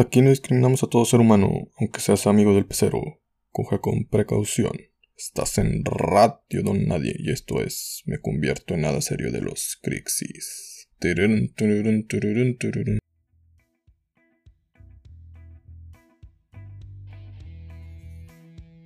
Aquí 0.00 0.22
no 0.22 0.30
discriminamos 0.30 0.82
a 0.82 0.86
todo 0.86 1.04
ser 1.04 1.20
humano, 1.20 1.68
aunque 1.78 2.00
seas 2.00 2.26
amigo 2.26 2.54
del 2.54 2.64
pecero. 2.64 3.02
Coge 3.50 3.80
con 3.80 4.06
precaución. 4.06 4.72
Estás 5.14 5.58
en 5.58 5.84
Radio 5.84 6.62
Don 6.62 6.86
Nadie 6.86 7.14
y 7.18 7.30
esto 7.30 7.60
es 7.60 8.02
Me 8.06 8.18
convierto 8.18 8.72
en 8.72 8.80
nada 8.80 9.02
serio 9.02 9.30
de 9.30 9.42
los 9.42 9.78
Crixis. 9.82 10.88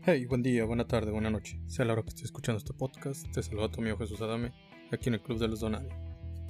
Hey, 0.03 0.27
buen 0.27 0.43
día, 0.43 0.65
buena 0.65 0.89
tarde, 0.89 1.13
buena 1.13 1.31
noche. 1.31 1.61
Sea 1.69 1.85
la 1.85 1.93
hora 1.93 2.03
que 2.03 2.09
estés 2.09 2.25
escuchando 2.25 2.59
este 2.59 2.75
podcast, 2.75 3.25
te 3.33 3.41
saluda 3.41 3.71
tu 3.71 3.81
amigo 3.81 3.99
Jesús 3.99 4.21
Adame, 4.21 4.51
aquí 4.91 5.11
en 5.11 5.15
el 5.15 5.23
Club 5.23 5.39
de 5.39 5.47
los 5.47 5.61
Donadi. 5.61 5.91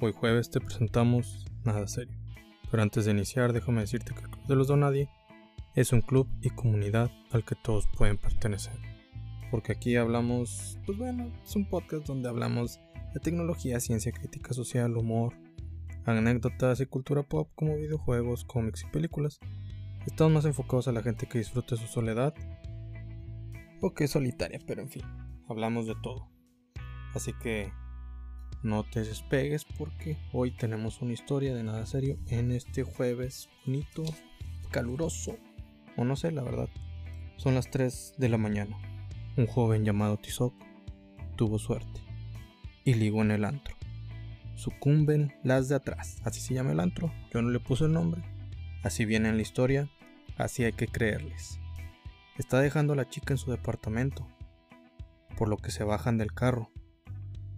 Hoy 0.01 0.11
jueves 0.11 0.49
te 0.49 0.59
presentamos 0.59 1.45
Nada 1.63 1.87
Serio. 1.87 2.24
Pero 2.75 2.83
antes 2.83 3.05
de 3.05 3.11
iniciar, 3.11 3.53
déjame 3.53 3.79
decirte 3.79 4.13
que 4.13 4.19
el 4.19 4.29
Club 4.29 4.47
de 4.47 4.55
los 4.57 4.67
Donadi 4.67 5.07
es 5.75 5.93
un 5.93 6.01
club 6.01 6.27
y 6.41 6.49
comunidad 6.49 7.09
al 7.31 7.45
que 7.45 7.55
todos 7.55 7.87
pueden 7.87 8.17
pertenecer. 8.17 8.73
Porque 9.49 9.71
aquí 9.71 9.95
hablamos, 9.95 10.77
pues 10.85 10.97
bueno, 10.97 11.31
es 11.41 11.55
un 11.55 11.69
podcast 11.69 12.05
donde 12.05 12.27
hablamos 12.27 12.81
de 13.13 13.21
tecnología, 13.21 13.79
ciencia 13.79 14.11
crítica 14.11 14.53
social, 14.53 14.97
humor, 14.97 15.35
anécdotas 16.05 16.81
y 16.81 16.85
cultura 16.85 17.23
pop 17.23 17.49
como 17.55 17.77
videojuegos, 17.77 18.43
cómics 18.43 18.83
y 18.83 18.91
películas. 18.91 19.39
Estamos 20.05 20.33
más 20.33 20.43
enfocados 20.43 20.89
a 20.89 20.91
la 20.91 21.01
gente 21.01 21.27
que 21.27 21.37
disfrute 21.37 21.77
su 21.77 21.87
soledad 21.87 22.33
o 23.79 23.93
que 23.93 24.03
es 24.03 24.11
solitaria, 24.11 24.59
pero 24.67 24.81
en 24.81 24.89
fin, 24.89 25.03
hablamos 25.47 25.87
de 25.87 25.95
todo. 26.03 26.27
Así 27.13 27.31
que 27.41 27.71
no 28.65 28.83
te 28.83 29.03
despegues 29.03 29.63
porque 29.63 30.17
hoy 30.33 30.49
tenemos 30.49 31.01
una 31.03 31.13
historia 31.13 31.53
de 31.53 31.61
nada 31.61 31.85
serio 31.85 32.17
en 32.27 32.51
este 32.51 32.83
jueves 32.83 33.47
bonito, 33.63 34.03
caluroso, 34.71 35.37
o 35.95 36.03
no 36.03 36.15
sé, 36.15 36.31
la 36.31 36.41
verdad. 36.41 36.67
Son 37.37 37.53
las 37.53 37.69
3 37.69 38.15
de 38.17 38.27
la 38.27 38.39
mañana. 38.39 38.75
Un 39.37 39.45
joven 39.45 39.85
llamado 39.85 40.17
Tizoc 40.17 40.55
tuvo 41.35 41.59
suerte 41.59 42.01
y 42.83 42.95
ligó 42.95 43.21
en 43.21 43.31
el 43.31 43.45
antro. 43.45 43.75
Sucumben 44.55 45.35
las 45.43 45.69
de 45.69 45.75
atrás, 45.75 46.17
así 46.23 46.41
se 46.41 46.55
llama 46.55 46.71
el 46.71 46.79
antro. 46.79 47.13
Yo 47.31 47.43
no 47.43 47.51
le 47.51 47.59
puse 47.59 47.85
el 47.85 47.93
nombre. 47.93 48.23
Así 48.83 49.05
viene 49.05 49.29
en 49.29 49.35
la 49.35 49.43
historia, 49.43 49.91
así 50.37 50.63
hay 50.63 50.73
que 50.73 50.87
creerles. 50.87 51.59
Está 52.39 52.61
dejando 52.61 52.93
a 52.93 52.95
la 52.95 53.09
chica 53.09 53.35
en 53.35 53.37
su 53.37 53.51
departamento, 53.51 54.27
por 55.37 55.49
lo 55.49 55.57
que 55.57 55.69
se 55.69 55.83
bajan 55.83 56.17
del 56.17 56.33
carro 56.33 56.71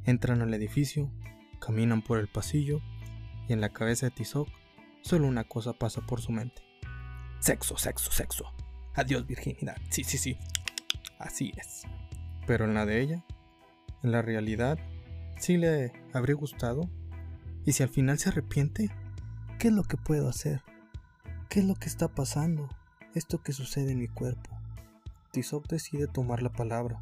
Entran 0.08 0.41
al 0.41 0.53
edificio, 0.53 1.11
caminan 1.59 2.02
por 2.02 2.17
el 2.17 2.30
pasillo 2.30 2.80
y 3.50 3.52
en 3.52 3.59
la 3.59 3.73
cabeza 3.73 4.05
de 4.05 4.11
Tizoc 4.11 4.47
solo 5.02 5.27
una 5.27 5.44
cosa 5.44 5.73
pasa 5.73 6.00
por 6.00 6.22
su 6.22 6.31
mente. 6.31 6.61
Sexo, 7.41 7.77
sexo, 7.77 8.09
sexo. 8.13 8.45
Adiós 8.95 9.28
virginidad. 9.28 9.75
Sí, 9.89 10.05
sí, 10.05 10.17
sí. 10.17 10.38
Así 11.19 11.52
es. 11.58 11.83
Pero 12.45 12.63
en 12.63 12.73
la 12.73 12.85
de 12.85 13.02
ella, 13.02 13.25
en 14.02 14.13
la 14.13 14.22
realidad, 14.22 14.80
sí 15.39 15.58
le 15.58 15.91
habría 16.13 16.35
gustado. 16.35 16.89
Y 17.66 17.73
si 17.73 17.83
al 17.83 17.89
final 17.89 18.17
se 18.17 18.30
arrepiente, 18.30 18.89
¿qué 19.59 19.67
es 19.67 19.73
lo 19.73 19.83
que 19.83 19.97
puedo 19.97 20.30
hacer? 20.30 20.61
¿Qué 21.50 21.59
es 21.59 21.66
lo 21.66 21.75
que 21.75 21.88
está 21.89 22.08
pasando? 22.08 22.69
Esto 23.13 23.41
que 23.44 23.52
sucede 23.52 23.91
en 23.91 24.00
mi 24.00 24.08
cuerpo. 24.08 24.58
Tizoc 25.31 25.67
decide 25.67 26.08
tomar 26.08 26.41
la 26.41 26.53
palabra 26.53 27.02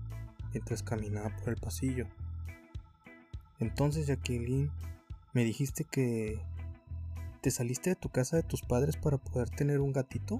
mientras 0.54 0.82
caminaba 0.82 1.30
por 1.38 1.50
el 1.50 1.58
pasillo 1.58 2.08
entonces, 3.60 4.08
Jacqueline, 4.08 4.72
me 5.34 5.44
dijiste 5.44 5.86
que 5.86 6.40
te 7.42 7.52
saliste 7.52 7.92
de 7.92 7.96
tu 7.96 8.10
casa 8.10 8.38
de 8.38 8.44
tus 8.44 8.62
padres 8.62 8.98
para 8.98 9.18
poder 9.18 9.50
tener 9.50 9.80
un 9.80 9.94
gatito. 9.94 10.40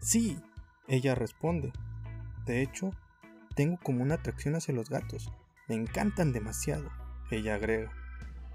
Sí, 0.00 0.38
ella 0.88 1.14
responde. 1.14 1.72
De 2.44 2.62
hecho, 2.62 2.90
tengo 3.54 3.78
como 3.82 4.02
una 4.02 4.16
atracción 4.16 4.54
hacia 4.54 4.74
los 4.74 4.90
gatos. 4.90 5.32
Me 5.68 5.74
encantan 5.74 6.32
demasiado. 6.32 6.90
Ella 7.30 7.54
agrega. 7.54 7.92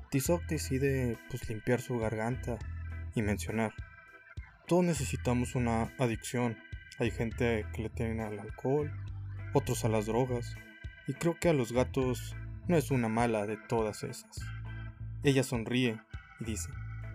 Tizoc 0.09 0.43
decide 0.47 1.17
pues 1.29 1.49
limpiar 1.49 1.81
su 1.81 1.97
garganta 1.97 2.59
y 3.15 3.21
mencionar. 3.21 3.73
Todos 4.67 4.83
necesitamos 4.83 5.55
una 5.55 5.93
adicción. 5.97 6.57
Hay 6.99 7.11
gente 7.11 7.65
que 7.73 7.83
le 7.83 7.89
tiene 7.89 8.23
al 8.23 8.39
alcohol, 8.39 8.91
otros 9.53 9.83
a 9.85 9.89
las 9.89 10.05
drogas. 10.05 10.55
Y 11.07 11.13
creo 11.13 11.39
que 11.39 11.49
a 11.49 11.53
los 11.53 11.71
gatos 11.73 12.35
no 12.67 12.77
es 12.77 12.91
una 12.91 13.09
mala 13.09 13.45
de 13.45 13.57
todas 13.57 14.03
esas. 14.03 14.39
Ella 15.23 15.43
sonríe 15.43 15.99
y 16.39 16.45
dice, 16.45 16.69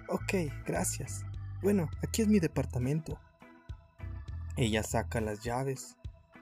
Ok, 0.08 0.34
gracias. 0.64 1.26
Bueno, 1.62 1.90
aquí 2.00 2.22
es 2.22 2.28
mi 2.28 2.38
departamento. 2.38 3.18
Ella 4.56 4.84
saca 4.84 5.20
las 5.20 5.42
llaves 5.42 5.96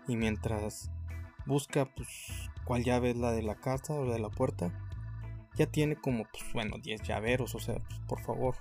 y 0.06 0.16
mientras 0.16 0.90
busca 1.46 1.86
pues 1.86 2.08
cuál 2.64 2.84
llave 2.84 3.10
es 3.10 3.16
la 3.16 3.32
de 3.32 3.42
la 3.42 3.54
casa 3.54 3.94
o 3.94 4.04
la 4.04 4.12
de 4.12 4.18
la 4.18 4.28
puerta, 4.28 4.70
ya 5.56 5.66
tiene 5.66 5.96
como 5.96 6.24
pues 6.24 6.44
bueno 6.52 6.76
10 6.78 7.02
llaveros, 7.02 7.54
o 7.54 7.58
sea, 7.58 7.76
pues, 7.76 8.00
por 8.00 8.20
favor, 8.20 8.56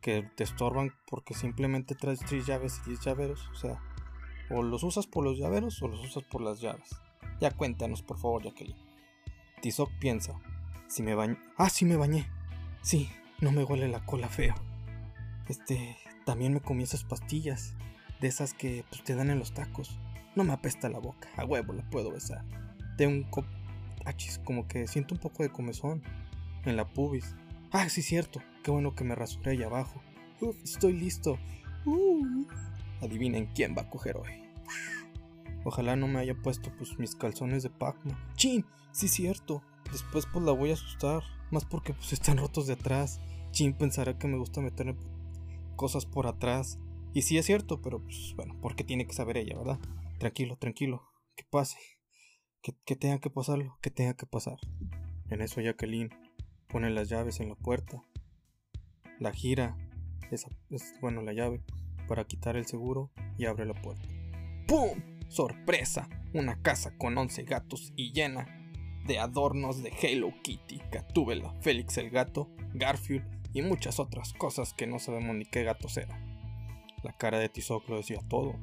que 0.00 0.22
te 0.36 0.44
estorban 0.44 0.92
porque 1.08 1.34
simplemente 1.34 1.96
traes 1.96 2.20
3 2.20 2.46
llaves 2.46 2.80
y 2.86 2.90
10 2.90 3.00
llaveros, 3.00 3.48
o 3.48 3.54
sea, 3.56 3.82
o 4.48 4.62
los 4.62 4.84
usas 4.84 5.08
por 5.08 5.24
los 5.24 5.38
llaveros 5.38 5.82
o 5.82 5.88
los 5.88 6.04
usas 6.04 6.22
por 6.22 6.40
las 6.40 6.60
llaves. 6.60 6.90
Ya 7.40 7.50
cuéntanos, 7.50 8.02
por 8.02 8.18
favor, 8.18 8.44
Jacqueline. 8.44 8.85
Tizoc 9.60 9.90
piensa, 9.98 10.38
si 10.86 11.02
me 11.02 11.14
baño... 11.14 11.38
Ah, 11.56 11.70
sí 11.70 11.84
me 11.84 11.96
bañé. 11.96 12.26
Sí, 12.82 13.10
no 13.40 13.52
me 13.52 13.64
huele 13.64 13.88
la 13.88 14.04
cola 14.04 14.28
feo. 14.28 14.54
Este, 15.48 15.96
también 16.24 16.52
me 16.52 16.60
comí 16.60 16.82
esas 16.82 17.04
pastillas, 17.04 17.74
de 18.20 18.28
esas 18.28 18.52
que 18.52 18.84
pues, 18.90 19.02
te 19.02 19.14
dan 19.14 19.30
en 19.30 19.38
los 19.38 19.54
tacos. 19.54 19.98
No 20.34 20.44
me 20.44 20.52
apesta 20.52 20.88
la 20.88 20.98
boca, 20.98 21.28
a 21.36 21.44
huevo 21.44 21.72
la 21.72 21.88
puedo 21.88 22.12
besar. 22.12 22.44
De 22.96 23.06
un 23.06 23.24
cop... 23.24 23.46
Achis, 24.04 24.38
como 24.38 24.68
que 24.68 24.86
siento 24.86 25.14
un 25.14 25.20
poco 25.20 25.42
de 25.42 25.50
comezón 25.50 26.02
en 26.64 26.76
la 26.76 26.86
pubis. 26.86 27.34
Ah, 27.72 27.88
sí, 27.88 28.02
cierto, 28.02 28.40
qué 28.62 28.70
bueno 28.70 28.94
que 28.94 29.04
me 29.04 29.14
rasuré 29.14 29.52
ahí 29.52 29.62
abajo. 29.62 30.00
Uf, 30.40 30.56
estoy 30.62 30.92
listo. 30.92 31.38
Uh. 31.86 32.46
Adivinen 33.00 33.46
quién 33.54 33.74
va 33.76 33.82
a 33.82 33.90
coger 33.90 34.16
hoy. 34.16 34.45
Ojalá 35.66 35.96
no 35.96 36.06
me 36.06 36.20
haya 36.20 36.36
puesto 36.36 36.70
pues 36.78 36.96
mis 36.96 37.16
calzones 37.16 37.64
de 37.64 37.70
Pac-Man. 37.70 38.16
¡Chin! 38.36 38.64
Sí, 38.92 39.08
cierto. 39.08 39.64
Después 39.90 40.24
pues 40.32 40.44
la 40.44 40.52
voy 40.52 40.70
a 40.70 40.74
asustar. 40.74 41.24
Más 41.50 41.64
porque 41.64 41.92
pues 41.92 42.12
están 42.12 42.38
rotos 42.38 42.68
de 42.68 42.74
atrás. 42.74 43.20
Chin 43.50 43.74
pensará 43.74 44.16
que 44.16 44.28
me 44.28 44.38
gusta 44.38 44.60
meterme 44.60 44.96
cosas 45.74 46.06
por 46.06 46.28
atrás. 46.28 46.78
Y 47.14 47.22
sí 47.22 47.36
es 47.36 47.46
cierto, 47.46 47.82
pero 47.82 48.00
pues 48.00 48.32
bueno, 48.36 48.56
porque 48.62 48.84
tiene 48.84 49.08
que 49.08 49.12
saber 49.12 49.38
ella, 49.38 49.58
¿verdad? 49.58 49.80
Tranquilo, 50.20 50.56
tranquilo. 50.56 51.02
Que 51.34 51.42
pase. 51.50 51.78
Que, 52.62 52.94
tenga 52.94 53.18
que 53.18 53.30
pasar 53.30 53.58
lo 53.58 53.76
que 53.82 53.90
tenga 53.90 54.14
que 54.14 54.26
pasar. 54.26 54.58
En 55.30 55.40
eso 55.40 55.60
Jacqueline 55.60 56.10
pone 56.68 56.90
las 56.90 57.08
llaves 57.08 57.40
en 57.40 57.48
la 57.48 57.56
puerta. 57.56 58.04
La 59.18 59.32
gira. 59.32 59.76
Esa 60.30 60.48
es, 60.70 60.94
bueno, 61.00 61.22
la 61.22 61.32
llave. 61.32 61.64
Para 62.06 62.24
quitar 62.24 62.56
el 62.56 62.66
seguro 62.66 63.10
y 63.36 63.46
abre 63.46 63.66
la 63.66 63.74
puerta. 63.74 64.08
¡Pum! 64.68 65.15
Sorpresa, 65.28 66.08
una 66.34 66.60
casa 66.62 66.96
con 66.96 67.16
11 67.18 67.42
gatos 67.44 67.92
y 67.96 68.12
llena 68.12 68.46
de 69.06 69.18
adornos 69.18 69.82
de 69.82 69.92
Hello 70.00 70.32
Kitty, 70.42 70.80
Gatúbela, 70.90 71.54
Félix 71.60 71.98
el 71.98 72.10
gato, 72.10 72.50
Garfield 72.74 73.24
y 73.52 73.62
muchas 73.62 74.00
otras 74.00 74.32
cosas 74.32 74.74
que 74.74 74.86
no 74.86 74.98
sabemos 74.98 75.36
ni 75.36 75.44
qué 75.44 75.64
gatos 75.64 75.96
eran. 75.96 76.24
La 77.02 77.12
cara 77.12 77.38
de 77.38 77.48
Tizoc 77.48 77.88
lo 77.88 77.98
decía 77.98 78.20
todo. 78.28 78.54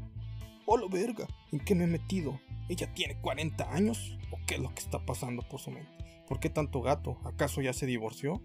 ¡Hola 0.65 0.87
verga! 0.89 1.27
¿En 1.51 1.59
qué 1.59 1.75
me 1.75 1.85
he 1.85 1.87
metido? 1.87 2.39
¿Ella 2.69 2.93
tiene 2.93 3.19
40 3.19 3.73
años? 3.73 4.17
¿O 4.31 4.37
qué 4.47 4.55
es 4.55 4.61
lo 4.61 4.73
que 4.73 4.81
está 4.81 5.05
pasando 5.05 5.41
por 5.43 5.59
su 5.59 5.71
mente? 5.71 5.91
¿Por 6.27 6.39
qué 6.39 6.49
tanto 6.49 6.81
gato? 6.81 7.17
¿Acaso 7.25 7.61
ya 7.61 7.73
se 7.73 7.85
divorció? 7.85 8.41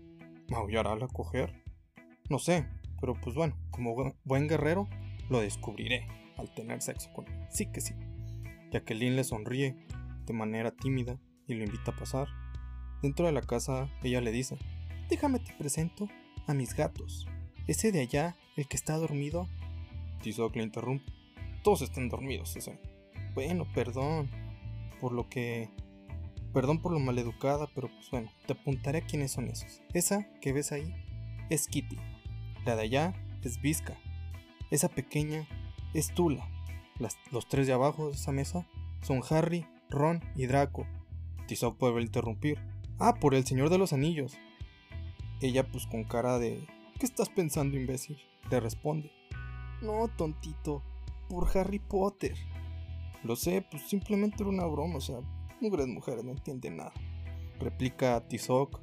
¿Maullará 0.48 0.92
al 0.92 1.06
coger? 1.08 1.62
No 2.28 2.38
sé, 2.38 2.66
pero 3.00 3.14
pues 3.14 3.34
bueno, 3.36 3.56
como 3.70 3.94
buen 4.24 4.48
guerrero, 4.48 4.88
lo 5.28 5.40
descubriré 5.40 6.06
al 6.36 6.52
tener 6.54 6.82
sexo 6.82 7.12
con 7.12 7.28
él. 7.28 7.46
Sí 7.50 7.66
que 7.66 7.80
sí. 7.80 7.94
Jacqueline 8.70 9.16
le 9.16 9.24
sonríe 9.24 9.76
de 10.26 10.32
manera 10.32 10.70
tímida 10.70 11.18
y 11.46 11.54
lo 11.54 11.64
invita 11.64 11.92
a 11.92 11.96
pasar. 11.96 12.28
Dentro 13.02 13.26
de 13.26 13.32
la 13.32 13.42
casa, 13.42 13.90
ella 14.02 14.20
le 14.20 14.32
dice, 14.32 14.58
déjame 15.08 15.38
te 15.38 15.54
presento 15.54 16.08
a 16.46 16.54
mis 16.54 16.74
gatos. 16.74 17.26
Ese 17.66 17.92
de 17.92 18.00
allá, 18.00 18.36
el 18.56 18.66
que 18.66 18.76
está 18.76 18.96
dormido. 18.96 19.48
Tizoc 20.22 20.56
le 20.56 20.62
interrumpe. 20.62 21.12
Todos 21.62 21.82
están 21.82 22.08
dormidos, 22.08 22.56
ese. 22.56 22.78
Bueno, 23.34 23.66
perdón. 23.74 24.30
Por 25.00 25.12
lo 25.12 25.28
que... 25.28 25.70
Perdón 26.52 26.80
por 26.80 26.92
lo 26.92 26.98
maleducada, 26.98 27.68
pero 27.74 27.88
pues 27.88 28.10
bueno, 28.10 28.32
te 28.46 28.54
apuntaré 28.54 28.98
a 28.98 29.06
quiénes 29.06 29.32
son 29.32 29.48
esos. 29.48 29.82
Esa 29.92 30.28
que 30.40 30.52
ves 30.52 30.72
ahí 30.72 30.92
es 31.50 31.68
Kitty. 31.68 31.98
La 32.64 32.74
de 32.74 32.82
allá 32.82 33.14
es 33.42 33.60
Vizca. 33.60 33.96
Esa 34.70 34.88
pequeña 34.88 35.46
es 35.94 36.12
Tula 36.14 36.48
los 36.98 37.48
tres 37.48 37.66
de 37.66 37.72
abajo 37.72 38.08
de 38.08 38.14
esa 38.14 38.32
mesa 38.32 38.66
son 39.02 39.20
Harry, 39.30 39.66
Ron 39.90 40.22
y 40.34 40.46
Draco. 40.46 40.86
Tizoc 41.46 41.76
puede 41.76 42.00
interrumpir. 42.02 42.58
Ah, 42.98 43.14
por 43.14 43.34
el 43.34 43.46
Señor 43.46 43.70
de 43.70 43.78
los 43.78 43.92
Anillos. 43.92 44.36
Ella 45.40 45.66
pues 45.70 45.86
con 45.86 46.04
cara 46.04 46.38
de... 46.38 46.66
¿Qué 46.98 47.06
estás 47.06 47.28
pensando, 47.28 47.76
imbécil? 47.76 48.18
Le 48.50 48.60
responde. 48.60 49.12
No, 49.80 50.08
tontito, 50.08 50.82
por 51.28 51.56
Harry 51.56 51.78
Potter. 51.78 52.36
Lo 53.22 53.36
sé, 53.36 53.64
pues 53.70 53.88
simplemente 53.88 54.42
era 54.42 54.50
una 54.50 54.66
broma, 54.66 54.96
o 54.96 55.00
sea, 55.00 55.20
mujeres 55.60 55.86
mujeres, 55.86 56.24
no 56.24 56.32
entienden 56.32 56.78
nada. 56.78 56.92
Replica 57.60 58.26
Tizoc, 58.26 58.80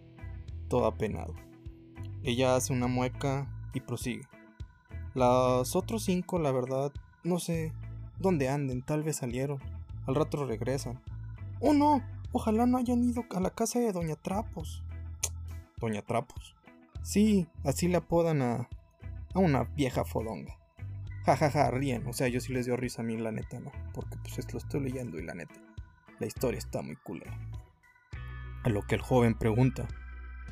todo 0.69 0.85
apenado. 0.85 1.33
Ella 2.23 2.56
hace 2.56 2.71
una 2.71 2.88
mueca 2.88 3.47
y 3.73 3.81
prosigue. 3.81 4.27
Los 5.13 5.75
otros 5.75 6.03
cinco, 6.03 6.39
la 6.39 6.51
verdad, 6.51 6.91
no 7.23 7.39
sé 7.39 7.73
dónde 8.19 8.50
anden, 8.50 8.81
tal 8.81 9.03
vez 9.03 9.17
salieron. 9.17 9.59
Al 10.07 10.15
rato 10.15 10.45
regresan. 10.45 11.01
Oh 11.59 11.73
no, 11.73 12.03
ojalá 12.31 12.65
no 12.65 12.77
hayan 12.77 13.03
ido 13.03 13.23
a 13.35 13.39
la 13.39 13.50
casa 13.50 13.79
de 13.79 13.91
Doña 13.91 14.15
Trapos. 14.15 14.83
¿Doña 15.79 16.01
Trapos? 16.01 16.56
Sí, 17.01 17.47
así 17.63 17.88
le 17.88 17.97
apodan 17.97 18.41
a, 18.41 18.69
a 19.33 19.39
una 19.39 19.63
vieja 19.63 20.06
fodonga. 20.06 20.57
Ja, 21.25 21.35
ja, 21.35 21.50
ja, 21.50 21.71
ríen. 21.71 22.06
O 22.07 22.13
sea, 22.13 22.27
yo 22.27 22.39
sí 22.39 22.53
les 22.53 22.65
dio 22.65 22.77
risa 22.77 23.01
a 23.01 23.06
mí, 23.06 23.17
la 23.17 23.31
neta, 23.31 23.59
¿no? 23.59 23.71
Porque 23.94 24.17
pues 24.17 24.51
lo 24.53 24.59
estoy 24.59 24.81
leyendo 24.81 25.17
y 25.17 25.23
la 25.23 25.33
neta, 25.33 25.56
la 26.19 26.27
historia 26.27 26.59
está 26.59 26.81
muy 26.81 26.95
culera. 26.97 27.38
A 28.63 28.69
lo 28.69 28.83
que 28.83 28.95
el 28.95 29.01
joven 29.01 29.35
pregunta, 29.35 29.88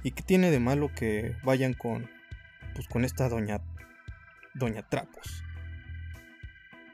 ¿y 0.03 0.11
qué 0.11 0.23
tiene 0.23 0.51
de 0.51 0.59
malo 0.59 0.89
que 0.95 1.35
vayan 1.43 1.73
con, 1.73 2.09
pues 2.73 2.87
con 2.87 3.05
esta 3.05 3.29
doña, 3.29 3.61
doña 4.55 4.87
Trapos? 4.89 5.43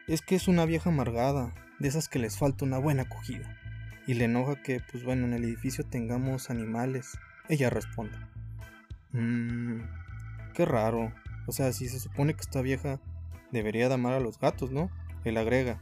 Es 0.10 0.24
que 0.24 0.34
es 0.34 0.48
una 0.48 0.66
vieja 0.66 0.90
amargada, 0.90 1.54
de 1.78 1.88
esas 1.88 2.10
que 2.10 2.18
les 2.18 2.36
falta 2.36 2.66
una 2.66 2.80
buena 2.80 3.04
acogida. 3.04 3.56
Y 4.08 4.16
le 4.16 4.26
enoja 4.26 4.60
que, 4.60 4.80
pues 4.92 5.04
bueno, 5.04 5.28
en 5.28 5.34
el 5.34 5.44
edificio 5.44 5.86
tengamos 5.86 6.50
animales. 6.50 7.20
Ella 7.48 7.70
responde. 7.70 8.18
Mmm, 9.12 9.82
qué 10.56 10.66
raro. 10.66 11.14
O 11.46 11.52
sea, 11.52 11.72
si 11.74 11.88
se 11.90 12.00
supone 12.00 12.34
que 12.34 12.42
esta 12.42 12.64
vieja 12.64 13.00
debería 13.52 13.88
de 13.88 13.94
amar 13.94 14.14
a 14.14 14.20
los 14.20 14.40
gatos, 14.40 14.72
¿no? 14.72 14.90
Él 15.26 15.38
agrega. 15.38 15.80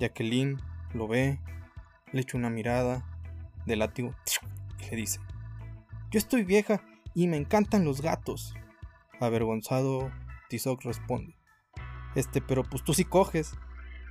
Jacqueline 0.00 0.60
lo 0.92 1.06
ve, 1.06 1.38
le 2.10 2.22
echa 2.22 2.36
una 2.36 2.50
mirada 2.50 3.06
de 3.66 3.76
látigo 3.76 4.16
y 4.80 4.90
le 4.90 4.96
dice. 4.96 5.20
Yo 6.10 6.18
estoy 6.18 6.42
vieja 6.42 6.82
y 7.14 7.28
me 7.28 7.36
encantan 7.36 7.84
los 7.84 8.02
gatos. 8.02 8.52
Avergonzado, 9.20 10.10
Tizoc 10.48 10.82
responde. 10.82 11.36
Este, 12.14 12.40
pero 12.40 12.64
pues 12.64 12.84
tú 12.84 12.94
sí 12.94 13.04
coges. 13.04 13.52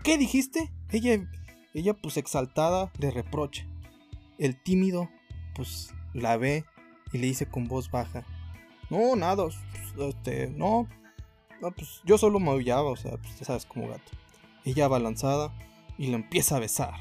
¿Qué 0.03 0.17
dijiste? 0.17 0.71
Ella, 0.89 1.27
ella 1.73 1.94
pues 1.94 2.17
exaltada 2.17 2.91
le 3.00 3.11
reprocha. 3.11 3.65
El 4.38 4.61
tímido 4.61 5.09
pues 5.55 5.94
la 6.13 6.38
ve 6.38 6.65
y 7.11 7.17
le 7.19 7.27
dice 7.27 7.45
con 7.45 7.67
voz 7.67 7.89
baja. 7.89 8.23
No, 8.89 9.15
nada, 9.15 9.45
este, 9.97 10.50
no, 10.50 10.88
no, 11.61 11.71
pues 11.71 12.01
yo 12.03 12.17
solo 12.17 12.39
maullaba, 12.39 12.89
o 12.89 12.95
sea, 12.95 13.17
pues 13.17 13.39
ya 13.39 13.45
sabes 13.45 13.65
como 13.65 13.88
gato. 13.88 14.11
Ella 14.65 14.85
abalanzada 14.85 15.53
y 15.97 16.07
le 16.07 16.15
empieza 16.15 16.57
a 16.57 16.59
besar. 16.59 16.94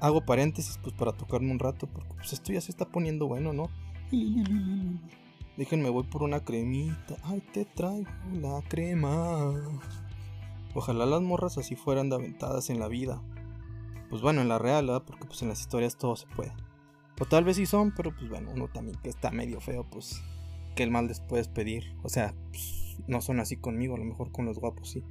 Hago 0.00 0.24
paréntesis 0.24 0.78
pues 0.82 0.94
para 0.94 1.12
tocarme 1.12 1.50
un 1.50 1.58
rato 1.58 1.86
porque 1.86 2.14
pues 2.14 2.32
esto 2.32 2.52
ya 2.52 2.60
se 2.60 2.70
está 2.70 2.86
poniendo 2.86 3.26
bueno, 3.26 3.52
¿no? 3.52 3.68
Déjenme, 5.60 5.90
voy 5.90 6.04
por 6.04 6.22
una 6.22 6.40
cremita. 6.40 7.18
Ay, 7.22 7.42
te 7.52 7.66
traigo 7.66 8.08
la 8.32 8.62
crema. 8.66 9.52
Ojalá 10.74 11.04
las 11.04 11.20
morras 11.20 11.58
así 11.58 11.76
fueran 11.76 12.08
de 12.08 12.16
aventadas 12.16 12.70
en 12.70 12.80
la 12.80 12.88
vida. 12.88 13.20
Pues 14.08 14.22
bueno, 14.22 14.40
en 14.40 14.48
la 14.48 14.58
real, 14.58 14.86
¿verdad? 14.86 15.02
Porque 15.04 15.26
pues 15.26 15.42
en 15.42 15.48
las 15.48 15.60
historias 15.60 15.98
todo 15.98 16.16
se 16.16 16.26
puede. 16.28 16.54
O 17.20 17.26
tal 17.26 17.44
vez 17.44 17.58
sí 17.58 17.66
son, 17.66 17.92
pero 17.94 18.10
pues 18.16 18.30
bueno, 18.30 18.52
uno 18.54 18.68
también 18.68 18.98
que 19.02 19.10
está 19.10 19.30
medio 19.32 19.60
feo, 19.60 19.84
pues 19.84 20.22
que 20.76 20.82
el 20.82 20.90
mal 20.90 21.08
les 21.08 21.20
puedes 21.20 21.48
pedir. 21.48 21.94
O 22.02 22.08
sea, 22.08 22.34
pues, 22.52 22.96
no 23.06 23.20
son 23.20 23.38
así 23.38 23.58
conmigo, 23.58 23.96
a 23.96 23.98
lo 23.98 24.06
mejor 24.06 24.32
con 24.32 24.46
los 24.46 24.58
guapos 24.58 24.88
sí. 24.88 25.04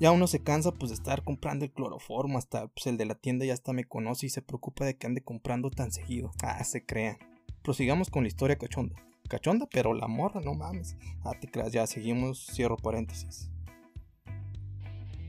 Ya 0.00 0.10
uno 0.10 0.26
se 0.26 0.42
cansa 0.42 0.74
pues 0.74 0.90
de 0.90 0.96
estar 0.96 1.22
comprando 1.22 1.64
el 1.64 1.70
cloroformo, 1.70 2.38
hasta 2.38 2.66
pues 2.66 2.88
el 2.88 2.96
de 2.96 3.06
la 3.06 3.14
tienda 3.14 3.46
ya 3.46 3.54
hasta 3.54 3.72
me 3.72 3.84
conoce 3.84 4.26
y 4.26 4.30
se 4.30 4.42
preocupa 4.42 4.84
de 4.84 4.96
que 4.96 5.06
ande 5.06 5.22
comprando 5.22 5.70
tan 5.70 5.92
seguido. 5.92 6.32
Ah, 6.42 6.64
se 6.64 6.84
crean. 6.84 7.18
Prosigamos 7.62 8.10
con 8.10 8.24
la 8.24 8.28
historia 8.28 8.58
cachonda 8.58 8.96
cachonda, 9.28 9.66
pero 9.70 9.94
la 9.94 10.08
morra, 10.08 10.40
no 10.40 10.54
mames. 10.54 10.96
Ah, 11.22 11.32
ya 11.70 11.86
seguimos, 11.86 12.46
cierro 12.46 12.76
paréntesis. 12.76 13.50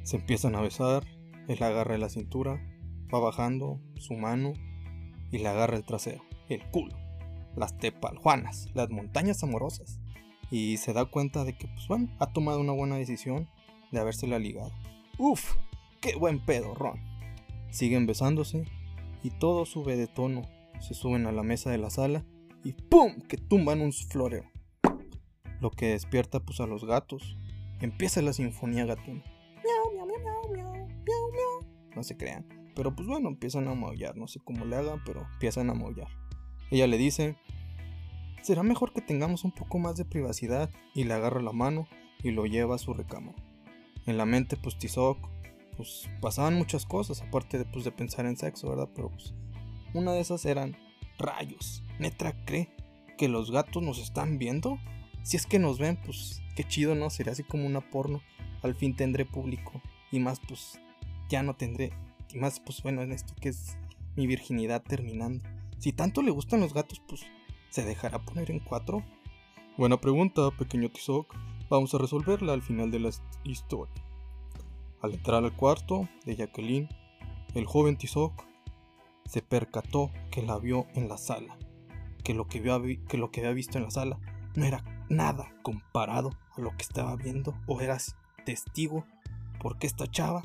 Se 0.03 0.17
empiezan 0.17 0.55
a 0.55 0.61
besar, 0.61 1.03
él 1.47 1.61
agarra 1.61 1.97
la 1.97 2.09
cintura, 2.09 2.59
va 3.13 3.19
bajando 3.19 3.79
su 3.97 4.15
mano 4.15 4.53
y 5.31 5.37
le 5.37 5.47
agarra 5.47 5.77
el 5.77 5.85
trasero, 5.85 6.23
el 6.47 6.67
culo, 6.71 6.95
las 7.55 7.77
tepaljuanas, 7.77 8.69
las 8.73 8.89
montañas 8.89 9.43
amorosas. 9.43 9.99
Y 10.51 10.77
se 10.77 10.93
da 10.93 11.05
cuenta 11.05 11.43
de 11.43 11.55
que, 11.55 11.67
pues 11.67 11.87
bueno, 11.87 12.09
ha 12.19 12.33
tomado 12.33 12.59
una 12.59 12.71
buena 12.71 12.95
decisión 12.95 13.47
de 13.91 13.99
habérsela 13.99 14.39
ligado. 14.39 14.71
Uf, 15.19 15.55
qué 16.01 16.15
buen 16.15 16.43
pedo, 16.43 16.73
Ron. 16.73 16.99
Siguen 17.69 18.07
besándose 18.07 18.65
y 19.21 19.29
todo 19.29 19.65
sube 19.65 19.95
de 19.95 20.07
tono. 20.07 20.41
Se 20.79 20.95
suben 20.95 21.27
a 21.27 21.31
la 21.31 21.43
mesa 21.43 21.69
de 21.69 21.77
la 21.77 21.91
sala 21.91 22.25
y 22.63 22.73
¡pum! 22.73 23.21
que 23.27 23.37
tumban 23.37 23.81
un 23.81 23.93
floreo. 23.93 24.45
Lo 25.61 25.71
que 25.71 25.87
despierta 25.87 26.39
pues 26.39 26.59
a 26.59 26.67
los 26.67 26.85
gatos. 26.85 27.37
Empieza 27.81 28.21
la 28.21 28.33
sinfonía 28.33 28.85
gatuna. 28.85 29.23
Miau, 29.63 29.93
miau, 29.93 30.07
miau, 30.07 30.53
miau, 30.53 30.73
miau, 30.73 31.31
miau. 31.31 31.95
No 31.95 32.03
se 32.03 32.17
crean. 32.17 32.45
Pero 32.75 32.95
pues 32.95 33.07
bueno, 33.07 33.29
empiezan 33.29 33.67
a 33.67 33.75
maullar. 33.75 34.15
No 34.15 34.27
sé 34.27 34.39
cómo 34.43 34.65
le 34.65 34.75
hagan, 34.75 35.01
pero 35.05 35.25
empiezan 35.33 35.69
a 35.69 35.73
maullar. 35.73 36.09
Ella 36.71 36.87
le 36.87 36.97
dice, 36.97 37.37
será 38.41 38.63
mejor 38.63 38.93
que 38.93 39.01
tengamos 39.01 39.43
un 39.43 39.51
poco 39.51 39.79
más 39.79 39.95
de 39.95 40.05
privacidad. 40.05 40.69
Y 40.93 41.05
le 41.05 41.13
agarra 41.13 41.41
la 41.41 41.53
mano 41.53 41.87
y 42.23 42.31
lo 42.31 42.45
lleva 42.45 42.75
a 42.75 42.79
su 42.79 42.93
recámara. 42.93 43.37
En 44.05 44.17
la 44.17 44.25
mente 44.25 44.57
pues 44.57 44.77
Tizoc, 44.77 45.17
pues 45.77 46.09
pasaban 46.19 46.55
muchas 46.55 46.85
cosas, 46.85 47.21
aparte 47.21 47.57
de, 47.57 47.65
pues, 47.65 47.85
de 47.85 47.91
pensar 47.91 48.25
en 48.25 48.35
sexo, 48.37 48.69
¿verdad? 48.69 48.89
Pero 48.93 49.09
pues 49.09 49.33
una 49.93 50.11
de 50.11 50.19
esas 50.19 50.45
eran 50.45 50.75
Rayos, 51.19 51.83
¿Netra 51.99 52.33
cree 52.45 52.69
que 53.17 53.27
los 53.27 53.51
gatos 53.51 53.83
nos 53.83 53.99
están 53.99 54.39
viendo? 54.39 54.79
Si 55.21 55.35
es 55.35 55.45
que 55.45 55.59
nos 55.59 55.77
ven, 55.77 55.99
pues 56.05 56.41
qué 56.55 56.63
chido, 56.63 56.95
¿no? 56.95 57.09
Sería 57.09 57.33
así 57.33 57.43
como 57.43 57.67
una 57.67 57.81
porno. 57.81 58.21
Al 58.63 58.73
fin 58.73 58.95
tendré 58.95 59.25
público. 59.25 59.81
Y 60.11 60.19
más, 60.19 60.39
pues 60.47 60.79
ya 61.27 61.43
no 61.43 61.55
tendré. 61.55 61.91
Y 62.33 62.37
más, 62.37 62.61
pues 62.61 62.81
bueno, 62.81 63.01
en 63.01 63.11
esto 63.11 63.33
que 63.39 63.49
es 63.49 63.77
mi 64.15 64.27
virginidad 64.27 64.81
terminando. 64.81 65.43
Si 65.77 65.91
tanto 65.91 66.21
le 66.21 66.31
gustan 66.31 66.61
los 66.61 66.73
gatos, 66.73 67.01
pues 67.07 67.25
¿se 67.69 67.83
dejará 67.83 68.19
poner 68.19 68.49
en 68.49 68.59
cuatro? 68.59 69.03
Buena 69.77 69.99
pregunta, 69.99 70.51
pequeño 70.57 70.89
Tizoc. 70.89 71.35
Vamos 71.69 71.93
a 71.93 71.97
resolverla 71.97 72.53
al 72.53 72.61
final 72.61 72.91
de 72.91 72.99
la 72.99 73.11
historia. 73.43 73.93
Al 75.01 75.13
entrar 75.13 75.43
al 75.43 75.55
cuarto 75.55 76.07
de 76.25 76.35
Jacqueline, 76.37 76.89
el 77.55 77.65
joven 77.65 77.97
Tizoc 77.97 78.48
se 79.29 79.43
percató 79.43 80.09
que 80.31 80.41
la 80.41 80.57
vio 80.57 80.87
en 80.95 81.07
la 81.07 81.19
sala, 81.19 81.55
que 82.23 82.33
lo 82.33 82.47
que, 82.47 82.67
había, 82.71 82.97
que 83.07 83.19
lo 83.19 83.29
que 83.29 83.41
había 83.41 83.53
visto 83.53 83.77
en 83.77 83.83
la 83.83 83.91
sala 83.91 84.17
no 84.55 84.65
era 84.65 84.83
nada 85.07 85.53
comparado 85.61 86.31
a 86.57 86.61
lo 86.61 86.71
que 86.71 86.81
estaba 86.81 87.15
viendo 87.15 87.53
o 87.67 87.79
eras 87.79 88.15
testigo 88.43 89.05
porque 89.59 89.85
esta 89.85 90.07
chava 90.07 90.41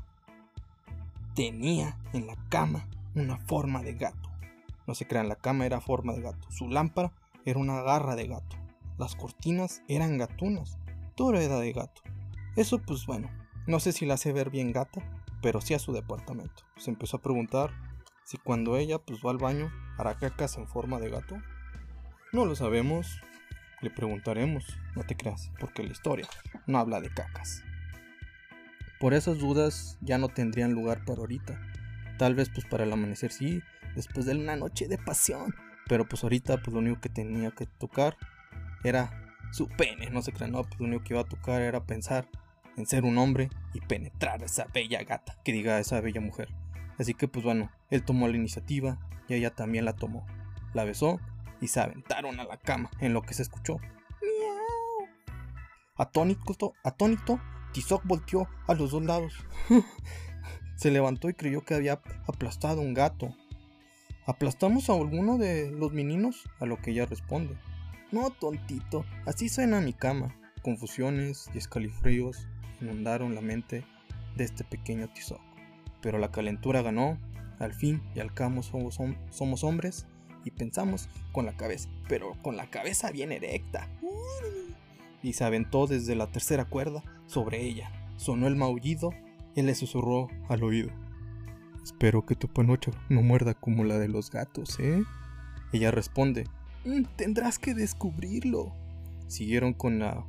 tenía 1.34 1.96
en 2.12 2.26
la 2.26 2.36
cama 2.50 2.86
una 3.14 3.38
forma 3.38 3.82
de 3.82 3.94
gato. 3.94 4.28
No 4.86 4.94
se 4.94 5.06
crean, 5.06 5.30
la 5.30 5.36
cama 5.36 5.64
era 5.64 5.80
forma 5.80 6.12
de 6.12 6.20
gato. 6.20 6.50
Su 6.50 6.68
lámpara 6.68 7.10
era 7.46 7.58
una 7.58 7.80
garra 7.80 8.16
de 8.16 8.26
gato. 8.26 8.56
Las 8.98 9.16
cortinas 9.16 9.82
eran 9.88 10.18
gatunas. 10.18 10.76
Todo 11.14 11.34
era 11.36 11.58
de 11.58 11.72
gato. 11.72 12.02
Eso 12.54 12.82
pues 12.82 13.06
bueno, 13.06 13.30
no 13.66 13.80
sé 13.80 13.92
si 13.92 14.04
la 14.04 14.14
hace 14.14 14.34
ver 14.34 14.50
bien 14.50 14.72
gata, 14.72 15.00
pero 15.40 15.62
sí 15.62 15.72
a 15.72 15.78
su 15.78 15.94
departamento. 15.94 16.64
Se 16.76 16.90
empezó 16.90 17.16
a 17.16 17.22
preguntar 17.22 17.93
si 18.24 18.38
cuando 18.38 18.76
ella 18.76 18.98
pues 18.98 19.20
va 19.24 19.30
al 19.30 19.38
baño 19.38 19.72
hará 19.98 20.18
cacas 20.18 20.56
en 20.56 20.66
forma 20.66 20.98
de 20.98 21.10
gato. 21.10 21.36
No 22.32 22.46
lo 22.46 22.56
sabemos, 22.56 23.20
le 23.80 23.90
preguntaremos, 23.90 24.64
no 24.96 25.04
te 25.04 25.16
creas, 25.16 25.50
porque 25.60 25.82
la 25.82 25.92
historia 25.92 26.26
no 26.66 26.78
habla 26.78 27.00
de 27.00 27.10
cacas. 27.10 27.62
Por 28.98 29.14
esas 29.14 29.38
dudas 29.38 29.98
ya 30.00 30.18
no 30.18 30.28
tendrían 30.28 30.72
lugar 30.72 31.04
para 31.04 31.20
ahorita. 31.20 31.60
Tal 32.18 32.34
vez 32.34 32.48
pues 32.48 32.64
para 32.66 32.84
el 32.84 32.92
amanecer 32.92 33.30
sí, 33.30 33.62
después 33.94 34.26
de 34.26 34.34
una 34.34 34.56
noche 34.56 34.88
de 34.88 34.98
pasión. 34.98 35.54
Pero 35.86 36.08
pues 36.08 36.22
ahorita 36.22 36.56
pues 36.62 36.72
lo 36.72 36.78
único 36.78 37.00
que 37.00 37.10
tenía 37.10 37.50
que 37.50 37.66
tocar 37.66 38.16
era 38.84 39.36
su 39.52 39.68
pene, 39.68 40.10
no 40.10 40.22
se 40.22 40.32
crean, 40.32 40.52
no, 40.52 40.62
pues 40.62 40.80
lo 40.80 40.86
único 40.86 41.04
que 41.04 41.14
iba 41.14 41.20
a 41.20 41.28
tocar 41.28 41.60
era 41.60 41.84
pensar 41.84 42.28
en 42.76 42.86
ser 42.86 43.04
un 43.04 43.18
hombre 43.18 43.50
y 43.72 43.80
penetrar 43.80 44.42
a 44.42 44.46
esa 44.46 44.66
bella 44.72 45.02
gata, 45.04 45.36
que 45.44 45.52
diga 45.52 45.78
esa 45.78 46.00
bella 46.00 46.20
mujer. 46.20 46.48
Así 46.98 47.14
que 47.14 47.28
pues 47.28 47.44
bueno, 47.44 47.70
él 47.90 48.04
tomó 48.04 48.28
la 48.28 48.36
iniciativa 48.36 48.98
y 49.28 49.34
ella 49.34 49.54
también 49.54 49.84
la 49.84 49.94
tomó. 49.94 50.26
La 50.72 50.84
besó 50.84 51.20
y 51.60 51.68
se 51.68 51.80
aventaron 51.80 52.40
a 52.40 52.44
la 52.44 52.58
cama 52.58 52.90
en 53.00 53.12
lo 53.12 53.22
que 53.22 53.34
se 53.34 53.42
escuchó. 53.42 53.78
¡Miau! 53.78 55.08
Atónito, 55.96 56.74
atónito, 56.82 57.40
Tizoc 57.72 58.04
volteó 58.04 58.48
a 58.66 58.74
los 58.74 58.92
dos 58.92 59.02
lados. 59.02 59.34
se 60.76 60.90
levantó 60.90 61.28
y 61.28 61.34
creyó 61.34 61.64
que 61.64 61.74
había 61.74 62.00
aplastado 62.26 62.80
un 62.80 62.94
gato. 62.94 63.34
¿Aplastamos 64.26 64.88
a 64.88 64.94
alguno 64.94 65.38
de 65.38 65.70
los 65.70 65.92
meninos? 65.92 66.48
A 66.60 66.66
lo 66.66 66.78
que 66.78 66.92
ella 66.92 67.06
responde. 67.06 67.58
No, 68.10 68.30
tontito, 68.30 69.04
así 69.26 69.48
suena 69.48 69.80
mi 69.80 69.92
cama. 69.92 70.34
Confusiones 70.62 71.50
y 71.52 71.58
escalofríos 71.58 72.48
inundaron 72.80 73.34
la 73.34 73.40
mente 73.40 73.84
de 74.36 74.44
este 74.44 74.64
pequeño 74.64 75.08
Tizoc. 75.08 75.40
Pero 76.04 76.18
la 76.18 76.30
calentura 76.30 76.82
ganó, 76.82 77.18
al 77.58 77.72
fin 77.72 78.02
y 78.14 78.20
al 78.20 78.34
cabo 78.34 78.62
somos, 78.62 79.64
hombres 79.64 80.06
y 80.44 80.50
pensamos 80.50 81.08
con 81.32 81.46
la 81.46 81.56
cabeza, 81.56 81.88
pero 82.10 82.34
con 82.42 82.58
la 82.58 82.68
cabeza 82.68 83.10
bien 83.10 83.32
erecta. 83.32 83.88
Y 85.22 85.32
se 85.32 85.44
aventó 85.44 85.86
desde 85.86 86.14
la 86.14 86.26
tercera 86.26 86.66
cuerda 86.66 87.02
sobre 87.24 87.62
ella. 87.62 87.90
Sonó 88.18 88.48
el 88.48 88.54
maullido 88.54 89.14
y 89.54 89.62
le 89.62 89.74
susurró 89.74 90.28
al 90.50 90.62
oído. 90.62 90.90
Espero 91.82 92.26
que 92.26 92.36
tu 92.36 92.48
panocha 92.48 92.90
no 93.08 93.22
muerda 93.22 93.54
como 93.54 93.82
la 93.82 93.98
de 93.98 94.08
los 94.08 94.30
gatos, 94.30 94.78
¿eh? 94.80 95.02
Ella 95.72 95.90
responde, 95.90 96.44
mm, 96.84 97.04
tendrás 97.16 97.58
que 97.58 97.72
descubrirlo. 97.72 98.74
Siguieron 99.26 99.72
con 99.72 100.00
la... 100.00 100.26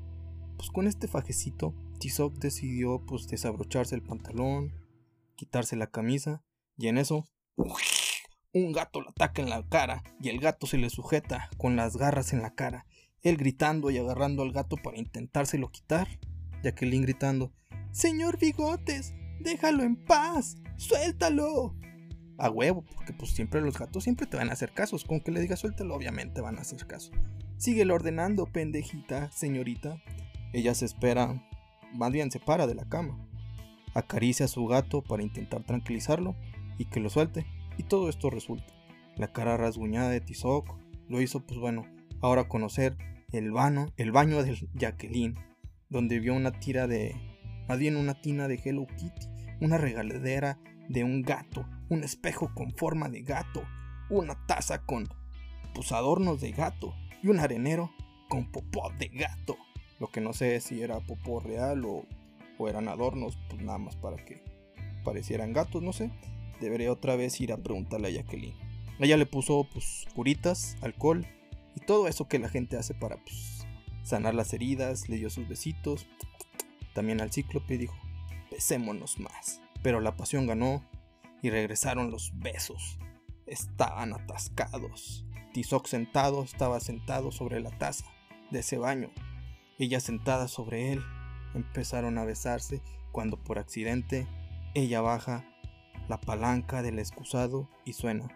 Pues 0.56 0.70
con 0.70 0.88
este 0.88 1.10
fajecito, 1.10 1.74
Tizoc 2.00 2.34
decidió 2.36 3.02
pues 3.06 3.28
desabrocharse 3.28 3.94
el 3.96 4.04
pantalón, 4.04 4.72
quitarse 5.36 5.76
la 5.76 5.88
camisa, 5.88 6.44
y 6.78 6.88
en 6.88 6.98
eso 6.98 7.28
un 8.54 8.72
gato 8.72 9.02
le 9.02 9.10
ataca 9.10 9.42
en 9.42 9.50
la 9.50 9.68
cara 9.68 10.04
y 10.22 10.30
el 10.30 10.40
gato 10.40 10.66
se 10.66 10.78
le 10.78 10.90
sujeta 10.90 11.50
con 11.58 11.76
las 11.76 11.98
garras 11.98 12.34
en 12.34 12.42
la 12.42 12.56
cara. 12.56 12.86
Él 13.22 13.38
gritando 13.38 13.90
y 13.90 13.98
agarrando 13.98 14.44
al 14.44 14.52
gato 14.52 14.78
para 14.78 14.98
intentárselo 14.98 15.72
quitar. 15.72 16.08
Jacqueline 16.64 17.04
gritando, 17.04 17.52
Señor 17.92 18.40
Bigotes, 18.40 19.14
déjalo 19.40 19.84
en 19.84 19.96
paz, 19.96 20.56
suéltalo. 20.78 21.76
A 22.38 22.50
huevo, 22.50 22.84
porque 22.94 23.14
pues 23.14 23.32
siempre 23.32 23.62
los 23.62 23.78
gatos 23.78 24.04
siempre 24.04 24.26
te 24.26 24.36
van 24.36 24.50
a 24.50 24.54
hacer 24.54 24.74
casos. 24.74 25.06
Con 25.06 25.22
que 25.22 25.32
le 25.32 25.40
digas 25.40 25.60
suéltalo, 25.60 25.96
obviamente 25.96 26.42
van 26.42 26.58
a 26.58 26.62
hacer 26.62 26.86
caso. 26.86 27.12
Síguelo 27.58 27.96
ordenando, 27.96 28.46
pendejita, 28.46 29.32
señorita. 29.32 30.02
Ella 30.54 30.74
se 30.76 30.86
espera, 30.86 31.42
más 31.94 32.12
bien 32.12 32.32
se 32.32 32.40
para 32.40 32.68
de 32.68 32.76
la 32.76 32.88
cama. 32.88 33.18
Acaricia 33.96 34.46
a 34.46 34.50
su 34.50 34.68
gato 34.68 35.02
para 35.02 35.24
intentar 35.24 35.64
tranquilizarlo 35.64 36.36
y 36.78 36.86
que 36.86 37.00
lo 37.00 37.10
suelte. 37.10 37.48
Y 37.78 37.84
todo 37.84 38.10
esto 38.10 38.30
resulta. 38.30 38.72
La 39.16 39.32
cara 39.32 39.58
rasguñada 39.58 40.10
de 40.10 40.22
Tizoc 40.22 40.78
lo 41.08 41.22
hizo, 41.22 41.40
pues 41.40 41.60
bueno, 41.60 41.88
ahora 42.22 42.48
conocer 42.48 42.98
el 43.32 43.52
vano, 43.52 43.88
el 43.98 44.12
baño 44.12 44.44
de 44.44 44.56
Jacqueline, 44.74 45.36
donde 45.90 46.20
vio 46.20 46.34
una 46.36 46.52
tira 46.52 46.88
de, 46.88 47.16
más 47.68 47.80
bien 47.80 47.96
una 47.96 48.22
tina 48.22 48.48
de 48.48 48.60
Hello 48.64 48.86
Kitty, 48.88 49.28
una 49.62 49.78
regaladera 49.78 50.60
de 50.90 51.04
un 51.04 51.22
gato, 51.22 51.66
un 51.90 52.04
espejo 52.04 52.52
con 52.54 52.72
forma 52.74 53.10
de 53.10 53.22
gato, 53.22 53.64
una 54.10 54.36
taza 54.46 54.86
con 54.86 55.08
pues 55.74 55.92
adornos 55.92 56.42
de 56.42 56.52
gato 56.52 56.94
y 57.22 57.28
un 57.28 57.40
arenero 57.40 57.92
con 58.30 58.52
popó 58.52 58.92
de 58.98 59.08
gato. 59.10 59.58
Lo 60.00 60.08
que 60.08 60.22
no 60.22 60.34
sé 60.34 60.60
si 60.60 60.82
era 60.82 61.00
popó 61.00 61.40
real 61.40 61.86
o, 61.86 62.06
o 62.58 62.70
eran 62.70 62.88
adornos, 62.88 63.38
pues 63.50 63.62
nada 63.62 63.78
más 63.78 63.96
para 63.96 64.18
que 64.24 64.44
parecieran 65.04 65.54
gatos, 65.54 65.82
no 65.82 65.94
sé. 65.94 66.12
Debería 66.60 66.92
otra 66.92 67.16
vez 67.16 67.40
ir 67.42 67.52
a 67.52 67.58
preguntarle 67.58 68.08
a 68.08 68.12
Jacqueline. 68.12 68.56
Ella 69.00 69.18
le 69.18 69.26
puso 69.26 69.68
pues 69.72 70.06
curitas, 70.16 70.78
alcohol 70.82 71.26
y 71.76 71.82
todo 71.82 72.08
eso 72.08 72.28
que 72.28 72.40
la 72.40 72.50
gente 72.50 72.78
hace 72.78 72.94
para 72.94 73.18
pues, 73.18 73.68
sanar 74.04 74.34
las 74.34 74.54
heridas, 74.54 75.10
le 75.10 75.18
dio 75.18 75.30
sus 75.30 75.48
besitos. 75.48 76.08
También 76.94 77.20
al 77.20 77.32
cíclope 77.32 77.78
dijo, 77.78 77.96
besémonos 78.52 79.20
más. 79.20 79.62
Pero 79.84 80.00
la 80.00 80.16
pasión 80.16 80.48
ganó 80.48 80.84
y 81.42 81.50
regresaron 81.50 82.10
los 82.10 82.32
besos. 82.40 82.98
Estaban 83.46 84.14
atascados. 84.14 85.26
Tizoc 85.54 85.88
sentado 85.88 86.44
estaba 86.44 86.80
sentado 86.80 87.32
sobre 87.32 87.60
la 87.60 87.70
taza 87.78 88.06
de 88.52 88.60
ese 88.60 88.78
baño. 88.78 89.12
Ella 89.78 90.00
sentada 90.00 90.48
sobre 90.48 90.94
él. 90.94 91.04
Empezaron 91.56 92.18
a 92.18 92.26
besarse 92.26 92.82
cuando 93.12 93.38
por 93.38 93.58
accidente 93.58 94.28
ella 94.76 95.02
baja 95.02 95.46
la 96.08 96.22
palanca 96.22 96.82
del 96.84 97.00
excusado 97.00 97.70
y 97.86 97.94
suena. 97.94 98.28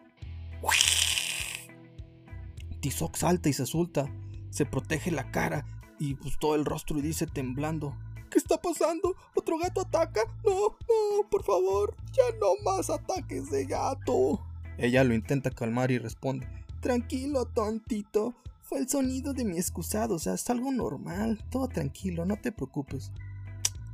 Tizoc 2.79 3.17
salta 3.17 3.49
y 3.49 3.53
se 3.53 3.63
asusta, 3.63 4.05
se 4.49 4.65
protege 4.65 5.11
la 5.11 5.31
cara 5.31 5.65
y 5.99 6.15
pues 6.15 6.39
todo 6.39 6.55
el 6.55 6.65
rostro 6.65 6.97
y 6.97 7.01
dice 7.01 7.27
temblando. 7.27 7.95
¿Qué 8.29 8.37
está 8.37 8.57
pasando? 8.61 9.15
¿Otro 9.35 9.57
gato 9.57 9.81
ataca? 9.81 10.21
No, 10.45 10.77
no, 10.87 11.29
por 11.29 11.43
favor, 11.43 11.95
ya 12.13 12.23
no 12.39 12.53
más 12.63 12.89
ataques 12.89 13.49
de 13.49 13.65
gato. 13.65 14.39
Ella 14.77 15.03
lo 15.03 15.13
intenta 15.13 15.51
calmar 15.51 15.91
y 15.91 15.97
responde. 15.97 16.47
Tranquilo, 16.79 17.45
tontito. 17.45 18.33
Fue 18.69 18.77
el 18.77 18.87
sonido 18.87 19.33
de 19.33 19.45
mi 19.45 19.57
excusado, 19.57 20.13
o 20.13 20.19
sea, 20.19 20.35
es 20.35 20.47
algo 20.51 20.71
normal. 20.71 21.43
Todo 21.49 21.67
tranquilo, 21.69 22.23
no 22.27 22.35
te 22.35 22.51
preocupes. 22.51 23.11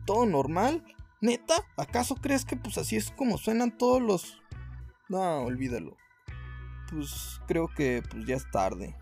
¿Todo 0.06 0.26
normal? 0.26 0.84
¿Neta? 1.22 1.56
¿Acaso 1.78 2.16
crees 2.16 2.44
que 2.44 2.58
pues 2.58 2.78
así 2.78 2.98
es 2.98 3.10
como 3.12 3.38
suenan 3.38 3.78
todos 3.78 4.02
los... 4.02 4.44
No, 5.08 5.44
olvídalo. 5.44 5.96
Pues 6.90 7.40
creo 7.48 7.70
que 7.74 8.04
pues 8.12 8.26
ya 8.26 8.36
es 8.36 8.52
tarde. 8.52 8.98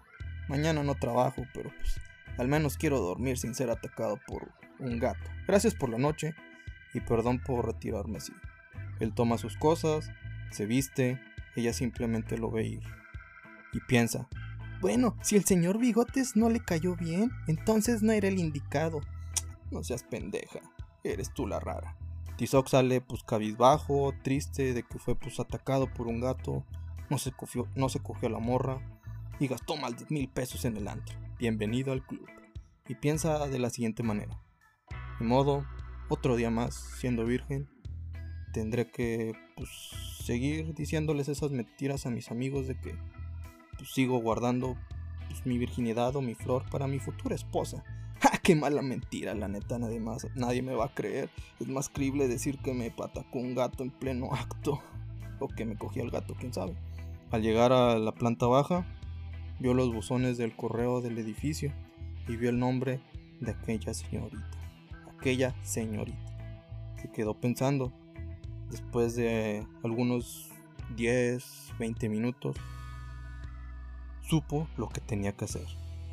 Mañana 0.48 0.84
no 0.84 0.94
trabajo, 0.94 1.42
pero 1.56 1.72
pues 1.76 2.00
al 2.38 2.48
menos 2.48 2.78
quiero 2.78 3.00
dormir 3.00 3.40
sin 3.40 3.56
ser 3.56 3.72
atacado 3.72 4.20
por 4.28 4.52
un 4.80 5.00
gato. 5.00 5.28
Gracias 5.48 5.74
por 5.74 5.90
la 5.90 5.98
noche 5.98 6.36
y 6.94 7.00
perdón 7.00 7.42
por 7.42 7.66
retirarme 7.66 8.18
así. 8.18 8.34
Él 9.00 9.12
toma 9.16 9.40
sus 9.40 9.58
cosas, 9.58 10.12
se 10.52 10.68
viste, 10.68 11.20
ella 11.56 11.74
simplemente 11.74 12.38
lo 12.38 12.52
ve 12.52 12.64
ir. 12.64 12.84
Y 13.74 13.80
piensa, 13.80 14.30
bueno, 14.84 15.16
si 15.22 15.38
el 15.38 15.46
señor 15.46 15.80
Bigotes 15.80 16.36
no 16.36 16.50
le 16.50 16.60
cayó 16.60 16.98
bien, 16.98 17.32
entonces 17.48 18.04
no 18.04 18.12
era 18.12 18.28
el 18.28 18.38
indicado. 18.38 19.00
No 19.72 19.82
seas 19.82 20.04
pendeja, 20.04 20.60
eres 21.06 21.34
tú 21.34 21.48
la 21.48 21.60
rara. 21.60 21.98
Tizoc 22.36 22.68
sale 22.68 23.00
pues 23.00 23.24
cabizbajo, 23.24 24.14
triste 24.24 24.74
de 24.74 24.84
que 24.84 25.00
fue 25.00 25.16
pues 25.16 25.40
atacado 25.40 25.92
por 25.92 26.08
un 26.08 26.20
gato, 26.20 26.66
no 27.10 27.18
se, 27.18 27.32
cogió, 27.32 27.66
no 27.76 27.88
se 27.88 28.02
cogió 28.02 28.28
la 28.28 28.40
morra 28.40 28.82
y 29.40 29.48
gastó 29.48 29.78
más 29.78 29.98
de 29.98 30.06
mil 30.10 30.28
pesos 30.28 30.66
en 30.66 30.76
el 30.76 30.90
antro. 30.90 31.16
Bienvenido 31.40 31.94
al 31.94 32.06
club. 32.06 32.28
Y 32.88 32.96
piensa 32.96 33.48
de 33.48 33.60
la 33.60 33.70
siguiente 33.70 34.04
manera. 34.04 34.38
De 35.18 35.26
modo, 35.26 35.66
otro 36.10 36.36
día 36.36 36.52
más 36.52 36.76
siendo 37.00 37.26
virgen, 37.26 37.70
tendré 38.52 38.92
que 38.92 39.32
pues, 39.56 39.70
seguir 40.24 40.76
diciéndoles 40.76 41.30
esas 41.30 41.52
mentiras 41.52 42.06
a 42.06 42.12
mis 42.12 42.30
amigos 42.30 42.68
de 42.68 42.78
que 42.80 42.96
pues, 43.84 43.94
sigo 43.94 44.20
guardando 44.20 44.78
pues, 45.28 45.46
mi 45.46 45.58
virginidad 45.58 46.16
o 46.16 46.22
mi 46.22 46.36
flor 46.36 46.64
para 46.72 46.88
mi 46.88 47.00
futura 47.00 47.36
esposa. 47.36 47.84
¡Ja! 48.22 48.38
¡Qué 48.42 48.56
mala 48.56 48.82
mentira! 48.82 49.34
La 49.36 49.50
neta, 49.50 49.78
nadie, 49.78 50.00
más, 50.00 50.26
nadie 50.36 50.62
me 50.62 50.74
va 50.74 50.86
a 50.86 50.94
creer. 50.94 51.30
Es 51.60 51.68
más 51.68 51.90
creíble 51.90 52.30
decir 52.30 52.60
que 52.60 52.74
me 52.74 52.92
patacó 52.92 53.40
un 53.40 53.56
gato 53.56 53.84
en 53.84 53.92
pleno 53.92 54.34
acto. 54.34 54.82
O 55.40 55.50
que 55.50 55.66
me 55.66 55.76
cogí 55.76 56.00
al 56.00 56.10
gato, 56.10 56.36
quién 56.40 56.54
sabe. 56.54 56.78
Al 57.32 57.42
llegar 57.42 57.74
a 57.74 57.98
la 57.98 58.14
planta 58.14 58.46
baja, 58.46 58.86
vio 59.60 59.74
los 59.74 59.94
buzones 59.94 60.38
del 60.38 60.56
correo 60.56 61.02
del 61.02 61.18
edificio 61.18 61.74
y 62.30 62.38
vio 62.38 62.50
el 62.50 62.60
nombre 62.60 63.02
de 63.42 63.52
aquella 63.52 63.94
señorita. 63.94 64.58
Aquella 65.18 65.54
señorita. 65.62 66.96
Se 67.02 67.12
quedó 67.12 67.34
pensando. 67.34 67.92
Después 68.70 69.16
de 69.16 69.68
algunos 69.84 70.50
10, 70.96 71.74
20 71.78 72.08
minutos, 72.08 72.56
supo 74.34 74.68
lo 74.78 74.90
que 74.90 75.00
tenía 75.00 75.38
que 75.38 75.46
hacer. 75.46 75.68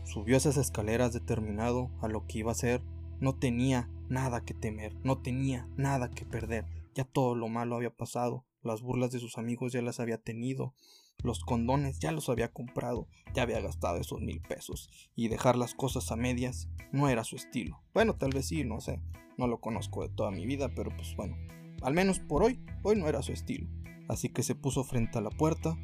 Subió 0.04 0.36
esas 0.36 0.58
escaleras 0.58 1.14
determinado 1.14 1.90
a 2.02 2.08
lo 2.08 2.26
que 2.26 2.40
iba 2.40 2.50
a 2.50 2.52
hacer. 2.52 2.82
No 3.18 3.36
tenía 3.36 3.88
nada 4.10 4.44
que 4.44 4.52
temer, 4.52 4.94
no 5.02 5.22
tenía 5.22 5.70
nada 5.78 6.10
que 6.10 6.26
perder. 6.26 6.66
Ya 6.94 7.04
todo 7.04 7.34
lo 7.34 7.48
malo 7.48 7.76
había 7.76 7.96
pasado. 7.96 8.44
Las 8.60 8.82
burlas 8.82 9.10
de 9.10 9.20
sus 9.20 9.38
amigos 9.38 9.72
ya 9.72 9.80
las 9.80 10.00
había 10.00 10.18
tenido. 10.18 10.74
Los 11.22 11.40
condones 11.40 11.98
ya 11.98 12.12
los 12.12 12.28
había 12.28 12.52
comprado. 12.52 13.08
Ya 13.32 13.44
había 13.44 13.62
gastado 13.62 13.96
esos 13.96 14.20
mil 14.20 14.42
pesos. 14.42 14.90
Y 15.16 15.28
dejar 15.28 15.56
las 15.56 15.72
cosas 15.72 16.12
a 16.12 16.16
medias 16.16 16.68
no 16.92 17.08
era 17.08 17.24
su 17.24 17.36
estilo. 17.36 17.82
Bueno, 17.94 18.16
tal 18.16 18.32
vez 18.34 18.48
sí, 18.48 18.64
no 18.64 18.82
sé. 18.82 19.00
No 19.38 19.46
lo 19.46 19.62
conozco 19.62 20.06
de 20.06 20.14
toda 20.14 20.30
mi 20.30 20.44
vida, 20.44 20.68
pero 20.74 20.94
pues 20.94 21.16
bueno. 21.16 21.38
Al 21.80 21.94
menos 21.94 22.20
por 22.20 22.42
hoy, 22.42 22.62
hoy 22.82 22.96
no 22.96 23.08
era 23.08 23.22
su 23.22 23.32
estilo. 23.32 23.66
Así 24.10 24.28
que 24.28 24.42
se 24.42 24.54
puso 24.54 24.84
frente 24.84 25.16
a 25.16 25.22
la 25.22 25.30
puerta, 25.30 25.78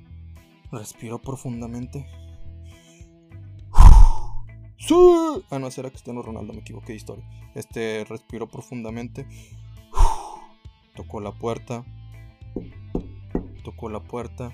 respiró 0.71 1.23
profundamente 1.23 2.07
¡Sí! 4.79 4.95
Ah, 5.51 5.59
no, 5.59 5.71
será 5.71 5.91
Cristiano 5.91 6.23
Ronaldo, 6.23 6.53
me 6.53 6.61
equivoqué 6.61 6.89
de 6.89 6.97
historia. 6.97 7.25
Este 7.55 8.05
respiró 8.05 8.49
profundamente. 8.49 9.27
Tocó 10.95 11.21
la 11.21 11.33
puerta. 11.33 11.85
Tocó 13.65 13.89
la 13.89 14.01
puerta. 14.01 14.53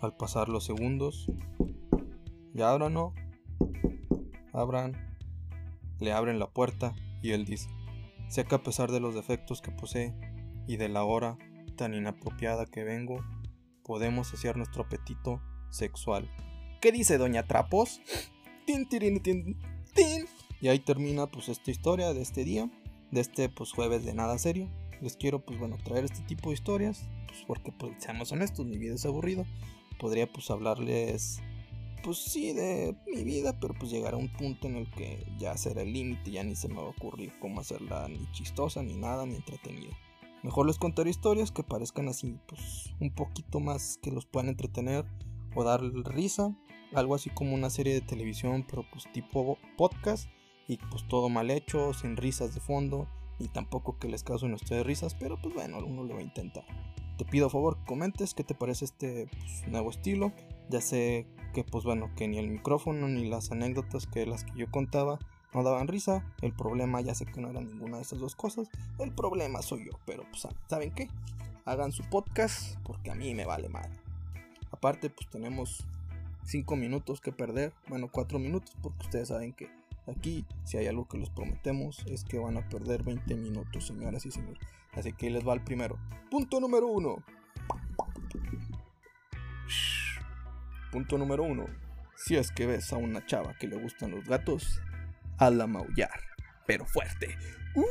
Al 0.00 0.16
pasar 0.16 0.48
los 0.48 0.64
segundos. 0.64 1.30
Ya 2.54 2.70
abran, 2.70 2.94
¿no? 2.94 3.14
Abran. 4.52 5.16
Le 5.98 6.12
abren 6.12 6.38
la 6.38 6.50
puerta 6.50 6.94
y 7.22 7.30
él 7.30 7.44
dice: 7.44 7.70
Sé 8.28 8.44
que 8.44 8.54
a 8.54 8.62
pesar 8.62 8.90
de 8.90 9.00
los 9.00 9.14
defectos 9.14 9.62
que 9.62 9.70
posee 9.70 10.12
y 10.66 10.76
de 10.76 10.88
la 10.88 11.04
hora 11.04 11.38
tan 11.76 11.94
inapropiada 11.94 12.66
que 12.66 12.84
vengo, 12.84 13.24
podemos 13.84 14.28
saciar 14.28 14.56
nuestro 14.56 14.82
apetito 14.82 15.40
sexual. 15.70 16.30
¿Qué 16.80 16.92
dice 16.92 17.18
Doña 17.18 17.44
Trapos? 17.44 18.00
Tin, 18.66 18.88
tin, 18.88 19.20
tin, 19.22 19.56
tin. 19.94 20.26
Y 20.60 20.68
ahí 20.68 20.78
termina 20.78 21.26
pues 21.26 21.48
esta 21.48 21.70
historia 21.70 22.12
de 22.12 22.22
este 22.22 22.44
día. 22.44 22.70
de 23.10 23.20
este 23.20 23.48
pues 23.48 23.72
jueves 23.72 24.04
de 24.04 24.14
nada 24.14 24.38
serio. 24.38 24.68
Les 25.00 25.16
quiero 25.16 25.44
pues 25.44 25.58
bueno 25.58 25.76
traer 25.84 26.04
este 26.04 26.22
tipo 26.22 26.50
de 26.50 26.54
historias, 26.54 27.08
pues 27.26 27.44
porque 27.46 27.72
pues 27.72 27.92
seamos 27.98 28.30
honestos, 28.32 28.66
mi 28.66 28.78
vida 28.78 28.94
es 28.94 29.04
aburrido. 29.04 29.44
Podría 29.98 30.32
pues 30.32 30.50
hablarles 30.50 31.40
pues 32.02 32.18
sí 32.18 32.52
de 32.52 32.96
mi 33.12 33.22
vida, 33.24 33.58
pero 33.60 33.74
pues 33.74 33.90
llegará 33.90 34.16
un 34.16 34.32
punto 34.32 34.66
en 34.66 34.76
el 34.76 34.90
que 34.90 35.24
ya 35.38 35.56
será 35.56 35.82
el 35.82 35.92
límite, 35.92 36.30
ya 36.30 36.42
ni 36.42 36.56
se 36.56 36.68
me 36.68 36.76
va 36.76 36.82
a 36.82 36.90
ocurrir 36.90 37.32
cómo 37.40 37.60
hacerla 37.60 38.08
ni 38.08 38.30
chistosa, 38.32 38.82
ni 38.82 38.94
nada, 38.94 39.26
ni 39.26 39.36
entretenida. 39.36 39.96
Mejor 40.42 40.66
les 40.66 40.78
contaré 40.78 41.10
historias 41.10 41.52
que 41.52 41.62
parezcan 41.62 42.08
así, 42.08 42.38
pues 42.48 42.94
un 43.00 43.10
poquito 43.14 43.60
más 43.60 43.98
que 44.02 44.10
los 44.10 44.26
puedan 44.26 44.48
entretener 44.48 45.04
o 45.54 45.62
dar 45.62 45.82
risa, 45.82 46.56
algo 46.94 47.14
así 47.14 47.30
como 47.30 47.54
una 47.54 47.70
serie 47.70 47.94
de 47.94 48.00
televisión, 48.00 48.64
pero 48.68 48.84
pues 48.90 49.10
tipo 49.12 49.58
podcast 49.76 50.28
y 50.68 50.76
pues 50.76 51.06
todo 51.08 51.28
mal 51.28 51.50
hecho, 51.50 51.92
sin 51.92 52.16
risas 52.16 52.54
de 52.54 52.60
fondo, 52.60 53.08
y 53.38 53.48
tampoco 53.48 53.98
que 53.98 54.08
les 54.08 54.22
causen 54.22 54.54
ustedes 54.54 54.86
risas, 54.86 55.14
pero 55.14 55.36
pues 55.40 55.54
bueno, 55.54 55.78
uno 55.84 56.04
lo 56.04 56.14
va 56.14 56.20
a 56.20 56.24
intentar. 56.24 56.64
Te 57.18 57.24
pido 57.24 57.46
a 57.46 57.50
favor 57.50 57.76
que 57.78 57.84
comentes 57.84 58.34
qué 58.34 58.44
te 58.44 58.54
parece 58.54 58.84
este 58.84 59.28
pues, 59.28 59.66
nuevo 59.68 59.90
estilo. 59.90 60.32
Ya 60.70 60.80
sé 60.80 61.26
que 61.52 61.64
pues 61.64 61.84
bueno, 61.84 62.10
que 62.16 62.26
ni 62.28 62.38
el 62.38 62.48
micrófono 62.48 63.08
ni 63.08 63.28
las 63.28 63.50
anécdotas 63.50 64.06
que 64.06 64.26
las 64.26 64.44
que 64.44 64.52
yo 64.56 64.70
contaba 64.70 65.18
no 65.52 65.62
daban 65.62 65.88
risa. 65.88 66.24
El 66.40 66.52
problema 66.52 67.00
ya 67.00 67.14
sé 67.14 67.26
que 67.26 67.40
no 67.40 67.50
era 67.50 67.60
ninguna 67.60 67.96
de 67.96 68.02
esas 68.02 68.18
dos 68.18 68.34
cosas. 68.34 68.70
El 68.98 69.12
problema 69.12 69.60
soy 69.62 69.86
yo, 69.86 69.98
pero 70.06 70.24
pues 70.30 70.48
¿saben 70.68 70.92
qué? 70.92 71.08
Hagan 71.64 71.92
su 71.92 72.02
podcast 72.04 72.76
porque 72.82 73.10
a 73.10 73.14
mí 73.14 73.34
me 73.34 73.44
vale 73.44 73.68
mal. 73.68 73.90
Aparte 74.70 75.10
pues 75.10 75.28
tenemos 75.28 75.84
5 76.44 76.76
minutos 76.76 77.20
que 77.20 77.32
perder, 77.32 77.72
bueno 77.88 78.08
4 78.10 78.38
minutos 78.38 78.76
porque 78.82 79.02
ustedes 79.04 79.28
saben 79.28 79.52
que 79.52 79.70
aquí 80.06 80.44
si 80.64 80.76
hay 80.76 80.86
algo 80.86 81.06
que 81.06 81.18
les 81.18 81.30
prometemos 81.30 82.04
es 82.06 82.24
que 82.24 82.38
van 82.38 82.56
a 82.56 82.68
perder 82.68 83.02
20 83.02 83.34
minutos 83.36 83.86
señoras 83.86 84.26
y 84.26 84.30
señores. 84.30 84.62
Así 84.92 85.12
que 85.12 85.30
les 85.30 85.46
va 85.46 85.54
el 85.54 85.62
primero. 85.62 85.98
Punto 86.30 86.60
número 86.60 86.86
1. 86.88 87.24
Punto 90.90 91.18
número 91.18 91.44
1. 91.44 91.66
Si 92.16 92.36
es 92.36 92.52
que 92.52 92.66
ves 92.66 92.92
a 92.92 92.98
una 92.98 93.24
chava 93.24 93.54
que 93.54 93.66
le 93.66 93.76
gustan 93.76 94.10
los 94.10 94.24
gatos, 94.24 94.80
hazla 95.38 95.66
maullar, 95.66 96.20
pero 96.66 96.84
fuerte. 96.84 97.36
Uh. 97.74 97.82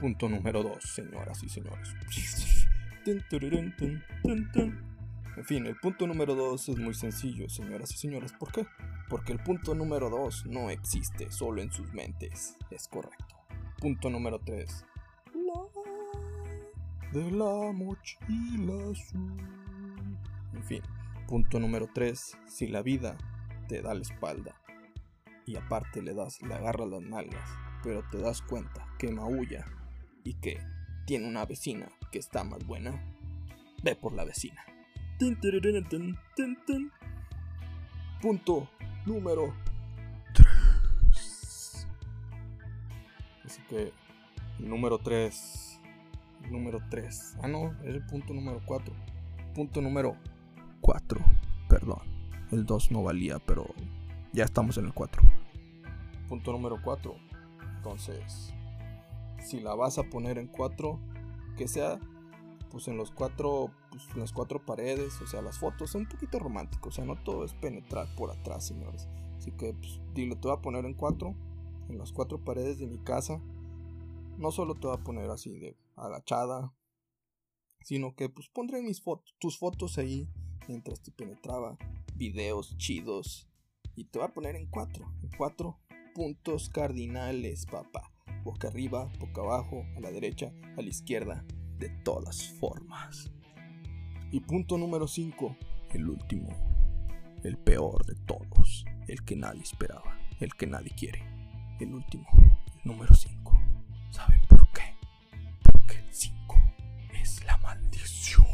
Punto 0.00 0.28
número 0.28 0.62
2, 0.62 0.82
señoras 0.82 1.42
y 1.42 1.48
señores. 1.48 1.94
En 5.36 5.44
fin, 5.44 5.66
el 5.66 5.76
punto 5.76 6.06
número 6.06 6.34
2 6.34 6.70
es 6.70 6.78
muy 6.78 6.94
sencillo, 6.94 7.48
señoras 7.50 7.92
y 7.92 7.98
señores. 7.98 8.32
¿Por 8.32 8.50
qué? 8.52 8.66
Porque 9.10 9.32
el 9.32 9.38
punto 9.42 9.74
número 9.74 10.08
2 10.08 10.46
no 10.46 10.70
existe 10.70 11.30
solo 11.30 11.60
en 11.60 11.70
sus 11.70 11.92
mentes. 11.92 12.56
Es 12.70 12.88
correcto. 12.88 13.36
Punto 13.78 14.08
número 14.08 14.40
3. 14.40 14.86
La 15.34 17.20
de 17.20 17.30
la 17.30 17.72
mochila 17.72 18.90
azul. 18.90 19.36
En 20.54 20.64
fin, 20.64 20.82
punto 21.28 21.60
número 21.60 21.88
3. 21.94 22.38
Si 22.46 22.66
la 22.68 22.80
vida 22.80 23.18
te 23.68 23.82
da 23.82 23.92
la 23.92 24.02
espalda 24.02 24.54
y 25.44 25.56
aparte 25.56 26.00
le 26.00 26.14
das, 26.14 26.40
le 26.40 26.54
agarras 26.54 26.88
las 26.88 27.02
nalgas, 27.02 27.48
pero 27.82 28.02
te 28.10 28.18
das 28.18 28.40
cuenta 28.40 28.86
que 28.98 29.12
maulla 29.12 29.66
y 30.24 30.34
que 30.34 30.58
tiene 31.04 31.28
una 31.28 31.44
vecina 31.44 31.88
que 32.10 32.18
está 32.18 32.42
más 32.42 32.66
buena, 32.66 33.04
ve 33.82 33.94
por 33.96 34.14
la 34.14 34.24
vecina. 34.24 34.64
Punto 38.20 38.68
número 39.06 39.54
3. 40.34 41.88
Así 43.44 43.62
que 43.70 43.92
el 44.58 44.68
número 44.68 44.98
3. 44.98 45.80
El 46.44 46.52
número 46.52 46.80
3. 46.90 47.36
Ah, 47.42 47.48
no, 47.48 47.72
es 47.82 47.94
el 47.94 48.04
punto 48.04 48.34
número 48.34 48.60
4. 48.66 48.94
Punto 49.54 49.80
número 49.80 50.16
4. 50.82 51.24
Perdón. 51.68 52.00
El 52.50 52.66
2 52.66 52.90
no 52.90 53.02
valía, 53.02 53.38
pero 53.38 53.66
ya 54.34 54.44
estamos 54.44 54.76
en 54.76 54.84
el 54.84 54.92
4. 54.92 55.22
Punto 56.28 56.52
número 56.52 56.76
4. 56.82 57.16
Entonces, 57.76 58.52
si 59.40 59.60
la 59.60 59.74
vas 59.74 59.96
a 59.98 60.02
poner 60.02 60.36
en 60.36 60.46
4, 60.46 61.00
que 61.56 61.68
sea 61.68 61.98
pues 62.76 62.88
en 62.88 62.98
los 62.98 63.10
cuatro 63.10 63.70
pues, 63.90 64.06
en 64.12 64.20
las 64.20 64.34
cuatro 64.34 64.62
paredes, 64.62 65.18
o 65.22 65.26
sea, 65.26 65.40
las 65.40 65.58
fotos 65.58 65.92
son 65.92 66.02
un 66.02 66.08
poquito 66.08 66.38
romántico, 66.38 66.90
o 66.90 66.92
sea, 66.92 67.06
no 67.06 67.16
todo 67.16 67.42
es 67.42 67.54
penetrar 67.54 68.06
por 68.16 68.30
atrás, 68.30 68.66
señores. 68.66 69.08
Así 69.38 69.50
que 69.52 69.72
pues, 69.72 69.98
dile, 70.12 70.36
te 70.36 70.46
voy 70.46 70.58
a 70.58 70.60
poner 70.60 70.84
en 70.84 70.92
cuatro, 70.92 71.34
en 71.88 71.96
las 71.96 72.12
cuatro 72.12 72.44
paredes 72.44 72.78
de 72.78 72.86
mi 72.86 72.98
casa. 72.98 73.40
No 74.36 74.50
solo 74.50 74.74
te 74.74 74.88
voy 74.88 74.94
a 74.94 75.02
poner 75.02 75.30
así 75.30 75.58
de 75.58 75.74
agachada, 75.96 76.74
sino 77.80 78.14
que 78.14 78.28
pues 78.28 78.50
pondré 78.50 78.82
mis 78.82 79.00
fotos, 79.00 79.34
tus 79.38 79.58
fotos 79.58 79.96
ahí 79.96 80.28
mientras 80.68 81.00
te 81.00 81.10
penetraba, 81.12 81.78
videos 82.14 82.76
chidos 82.76 83.48
y 83.94 84.04
te 84.04 84.18
voy 84.18 84.28
a 84.28 84.34
poner 84.34 84.54
en 84.54 84.66
cuatro, 84.66 85.10
en 85.22 85.30
cuatro 85.38 85.78
puntos 86.14 86.68
cardinales, 86.68 87.64
papá. 87.64 88.12
Boca 88.44 88.68
arriba, 88.68 89.10
boca 89.18 89.40
abajo, 89.40 89.82
a 89.96 90.00
la 90.00 90.10
derecha, 90.10 90.52
a 90.76 90.82
la 90.82 90.88
izquierda, 90.88 91.42
de 91.78 91.88
todas 92.04 92.48
formas. 92.58 93.30
Y 94.30 94.40
punto 94.40 94.76
número 94.78 95.06
5, 95.06 95.56
el 95.90 96.08
último, 96.08 96.48
el 97.44 97.56
peor 97.58 98.04
de 98.06 98.14
todos, 98.26 98.84
el 99.06 99.22
que 99.24 99.36
nadie 99.36 99.62
esperaba, 99.62 100.18
el 100.40 100.54
que 100.54 100.66
nadie 100.66 100.90
quiere, 100.96 101.22
el 101.80 101.94
último, 101.94 102.26
el 102.66 102.80
número 102.84 103.14
5. 103.14 103.60
¿Saben 104.10 104.40
por 104.48 104.70
qué? 104.72 104.94
Porque 105.62 105.98
el 105.98 106.12
5 106.12 106.56
es 107.22 107.44
la 107.44 107.56
maldición. 107.58 108.46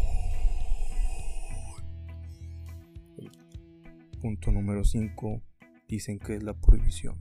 Punto 4.20 4.52
número 4.52 4.84
5 4.84 5.42
dicen 5.88 6.18
que 6.18 6.36
es 6.36 6.42
la 6.42 6.54
prohibición. 6.54 7.16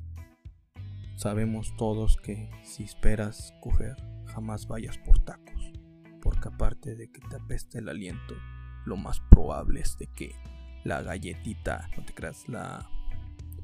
Sabemos 1.15 1.75
todos 1.77 2.17
que 2.17 2.49
si 2.63 2.83
esperas 2.83 3.53
coger, 3.61 3.95
jamás 4.25 4.67
vayas 4.67 4.97
por 4.97 5.19
tacos 5.19 5.50
aparte 6.49 6.95
de 6.95 7.11
que 7.11 7.21
te 7.21 7.35
apeste 7.35 7.79
el 7.79 7.89
aliento, 7.89 8.35
lo 8.85 8.97
más 8.97 9.19
probable 9.19 9.81
es 9.81 9.97
de 9.97 10.07
que 10.07 10.35
la 10.83 11.01
galletita, 11.01 11.89
no 11.97 12.03
te 12.03 12.13
creas, 12.13 12.47
la 12.47 12.89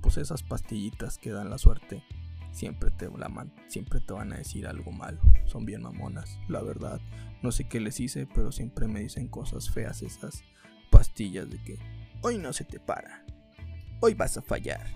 pues 0.02 0.18
esas 0.18 0.44
pastillitas 0.44 1.18
que 1.18 1.32
dan 1.32 1.50
la 1.50 1.58
suerte, 1.58 2.04
siempre 2.52 2.92
te 2.92 3.10
la 3.10 3.30
siempre 3.68 4.00
te 4.00 4.14
van 4.14 4.32
a 4.34 4.38
decir 4.38 4.68
algo 4.68 4.92
malo. 4.92 5.20
Son 5.46 5.66
bien 5.66 5.82
mamonas, 5.82 6.40
la 6.48 6.62
verdad. 6.62 7.02
No 7.42 7.52
sé 7.52 7.68
qué 7.68 7.80
les 7.80 8.00
hice, 8.00 8.28
pero 8.34 8.52
siempre 8.52 8.88
me 8.88 9.02
dicen 9.02 9.28
cosas 9.28 9.70
feas 9.70 10.02
esas 10.02 10.44
pastillas 10.90 11.50
de 11.50 11.62
que 11.64 11.80
hoy 12.22 12.38
no 12.38 12.54
se 12.54 12.64
te 12.64 12.80
para. 12.80 13.26
Hoy 14.00 14.14
vas 14.14 14.38
a 14.38 14.42
fallar. 14.42 14.88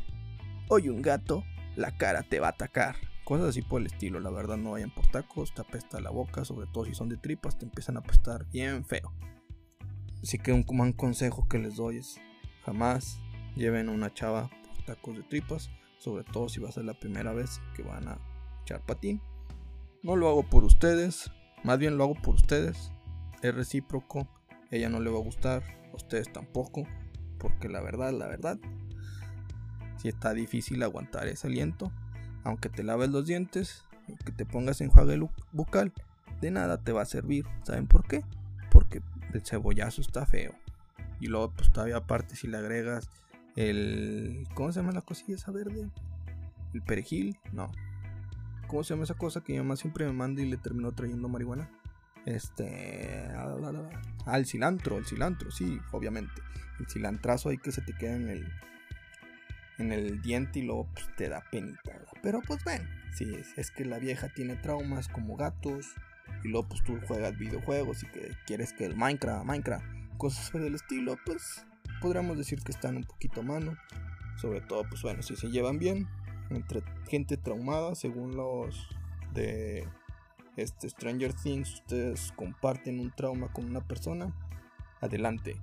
Hoy 0.70 0.90
un 0.90 1.02
gato 1.02 1.44
la 1.76 1.92
cara 1.98 2.24
te 2.24 2.40
va 2.40 2.48
a 2.48 2.52
atacar. 2.52 2.96
Cosas 3.32 3.48
así 3.48 3.62
por 3.62 3.80
el 3.80 3.88
estilo, 3.88 4.20
la 4.20 4.30
verdad 4.30 4.58
no 4.58 4.72
vayan 4.72 4.92
por 4.92 5.08
tacos, 5.08 5.54
te 5.54 5.62
apesta 5.62 6.02
la 6.02 6.10
boca, 6.10 6.44
sobre 6.44 6.68
todo 6.68 6.84
si 6.84 6.94
son 6.94 7.08
de 7.08 7.16
tripas, 7.16 7.58
te 7.58 7.64
empiezan 7.64 7.96
a 7.96 8.02
apestar 8.02 8.46
bien 8.52 8.84
feo. 8.84 9.14
Así 10.22 10.38
que 10.38 10.52
un, 10.52 10.66
un 10.68 10.92
consejo 10.92 11.48
que 11.48 11.58
les 11.58 11.78
doy 11.78 12.00
es 12.00 12.20
jamás 12.66 13.22
lleven 13.56 13.88
una 13.88 14.14
chava 14.14 14.50
por 14.68 14.84
tacos 14.84 15.16
de 15.16 15.24
tripas, 15.24 15.70
sobre 15.98 16.26
todo 16.26 16.50
si 16.50 16.60
va 16.60 16.68
a 16.68 16.74
ser 16.74 16.84
la 16.84 17.00
primera 17.00 17.32
vez 17.32 17.62
que 17.74 17.84
van 17.84 18.10
a 18.10 18.20
echar 18.64 18.86
patín. 18.86 19.22
No 20.04 20.18
lo 20.18 20.28
hago 20.28 20.44
por 20.44 20.66
ustedes, 20.66 21.32
más 21.64 21.80
bien 21.80 21.98
lo 21.98 22.04
hago 22.04 22.16
por 22.16 22.36
ustedes. 22.36 22.92
Es 23.42 23.56
recíproco, 23.56 24.28
ella 24.72 24.90
no 24.90 25.00
le 25.00 25.10
va 25.10 25.20
a 25.20 25.24
gustar, 25.24 25.64
a 25.94 25.96
ustedes 25.96 26.34
tampoco, 26.34 26.84
porque 27.40 27.70
la 27.70 27.80
verdad, 27.80 28.12
la 28.12 28.28
verdad, 28.28 28.60
si 29.96 30.10
está 30.10 30.34
difícil 30.34 30.84
aguantar 30.84 31.30
ese 31.30 31.48
aliento, 31.48 31.94
aunque 32.44 32.70
te 32.70 32.84
laves 32.84 33.10
los 33.10 33.26
dientes, 33.26 33.84
que 34.26 34.32
te 34.32 34.46
pongas 34.46 34.82
enjuague 34.82 35.20
bucal, 35.52 35.94
de 36.42 36.52
nada 36.52 36.84
te 36.84 36.92
va 36.92 37.04
a 37.04 37.06
servir. 37.06 37.46
¿Saben 37.64 37.88
por 37.88 38.08
qué? 38.08 38.24
Porque 38.72 39.02
el 39.34 39.46
cebollazo 39.46 40.02
está 40.02 40.26
feo. 40.26 40.54
Y 41.20 41.28
luego, 41.28 41.52
pues 41.52 41.72
todavía 41.72 41.98
aparte, 41.98 42.36
si 42.36 42.48
le 42.48 42.58
agregas 42.58 43.10
el. 43.56 44.48
¿Cómo 44.54 44.72
se 44.72 44.80
llama 44.80 44.92
la 44.92 45.02
cosilla 45.02 45.36
esa 45.36 45.52
verde? 45.52 45.90
¿El 46.74 46.82
perejil? 46.82 47.38
No. 47.52 47.72
¿Cómo 48.68 48.84
se 48.84 48.94
llama 48.94 49.04
esa 49.04 49.14
cosa 49.14 49.42
que 49.42 49.54
mi 49.54 49.60
mamá 49.60 49.76
siempre 49.76 50.06
me 50.06 50.14
manda 50.14 50.42
y 50.42 50.50
le 50.50 50.58
terminó 50.58 50.92
trayendo 50.94 51.28
marihuana? 51.30 51.70
Este. 52.26 53.28
Ah, 54.26 54.38
el 54.38 54.46
cilantro, 54.46 54.98
el 54.98 55.06
cilantro, 55.06 55.52
sí, 55.52 55.80
obviamente. 55.92 56.42
El 56.80 56.88
cilantrazo 56.88 57.50
ahí 57.50 57.58
que 57.58 57.72
se 57.72 57.82
te 57.82 57.94
queda 57.94 58.16
en 58.16 58.30
el, 58.30 58.48
en 59.78 59.92
el 59.92 60.22
diente 60.22 60.60
y 60.60 60.64
luego 60.64 60.88
pues, 60.94 61.08
te 61.16 61.30
da 61.30 61.44
penita, 61.52 61.92
Pero 62.22 62.42
pues 62.42 62.64
bueno, 62.64 62.88
si 63.14 63.36
es 63.58 63.72
que 63.72 63.86
la 63.86 64.00
vieja 64.00 64.30
tiene 64.30 64.56
traumas 64.56 65.08
como 65.08 65.36
gatos 65.36 65.88
y 66.44 66.50
luego 66.50 66.70
pues 66.70 66.84
tú 66.84 67.00
juegas 67.08 67.38
videojuegos 67.38 68.04
y 68.04 68.08
que 68.08 68.32
quieres 68.46 68.74
que 68.74 68.86
el 68.86 68.96
Minecraft, 68.96 69.46
Minecraft, 69.46 69.86
cosas 70.18 70.52
del 70.54 70.76
estilo, 70.76 71.18
pues 71.26 71.66
podríamos 72.00 72.38
decir 72.38 72.62
que 72.64 72.72
están 72.72 72.98
un 72.98 73.04
poquito 73.04 73.42
a 73.42 73.44
mano. 73.44 73.78
Sobre 74.38 74.62
todo, 74.62 74.84
pues 74.90 75.02
bueno, 75.02 75.22
si 75.22 75.36
se 75.36 75.50
llevan 75.52 75.78
bien 75.78 76.08
entre 76.50 76.84
gente 77.08 77.38
traumada, 77.38 77.96
según 77.96 78.36
los 78.36 78.88
de 79.34 79.88
este 80.58 80.90
Stranger 80.90 81.34
Things, 81.34 81.76
ustedes 81.76 82.34
comparten 82.36 83.00
un 83.00 83.12
trauma 83.12 83.52
con 83.54 83.66
una 83.66 83.82
persona, 83.82 84.34
adelante, 85.00 85.56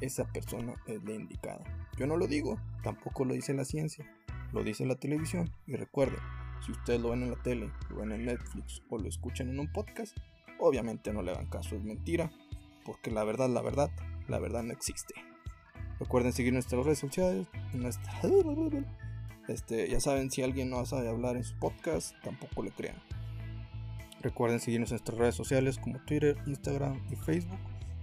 esa 0.00 0.24
persona 0.32 0.74
es 0.86 1.02
la 1.04 1.12
indicada. 1.12 1.62
Yo 1.96 2.06
no 2.06 2.16
lo 2.16 2.26
digo, 2.26 2.58
tampoco 2.82 3.24
lo 3.24 3.34
dice 3.34 3.54
la 3.54 3.64
ciencia, 3.64 4.06
lo 4.52 4.62
dice 4.62 4.86
la 4.86 4.96
televisión. 4.96 5.50
Y 5.66 5.76
recuerden, 5.76 6.20
si 6.64 6.72
ustedes 6.72 7.00
lo 7.00 7.10
ven 7.10 7.22
en 7.22 7.30
la 7.30 7.42
tele, 7.42 7.70
lo 7.90 7.96
ven 7.96 8.12
en 8.12 8.26
Netflix 8.26 8.82
o 8.88 8.98
lo 8.98 9.08
escuchan 9.08 9.48
en 9.48 9.58
un 9.58 9.72
podcast, 9.72 10.16
obviamente 10.58 11.12
no 11.12 11.22
le 11.22 11.32
hagan 11.32 11.46
caso, 11.46 11.74
es 11.74 11.82
mentira, 11.82 12.30
porque 12.84 13.10
la 13.10 13.24
verdad, 13.24 13.48
la 13.48 13.62
verdad, 13.62 13.90
la 14.28 14.38
verdad 14.38 14.62
no 14.62 14.72
existe. 14.72 15.14
Recuerden 15.98 16.32
seguir 16.32 16.52
nuestras 16.52 16.84
redes 16.84 16.98
sociales, 16.98 17.46
nuestra... 17.72 18.12
Este, 19.48 19.90
ya 19.90 19.98
saben, 19.98 20.30
si 20.30 20.40
alguien 20.42 20.70
no 20.70 20.86
sabe 20.86 21.08
hablar 21.08 21.36
en 21.36 21.42
su 21.42 21.58
podcast, 21.58 22.14
tampoco 22.22 22.62
le 22.62 22.70
crean. 22.70 22.94
Recuerden 24.20 24.60
seguirnos 24.60 24.90
en 24.92 24.94
nuestras 24.94 25.18
redes 25.18 25.34
sociales 25.34 25.78
como 25.78 25.98
Twitter, 26.04 26.38
Instagram 26.46 27.02
y 27.10 27.16
Facebook 27.16 27.58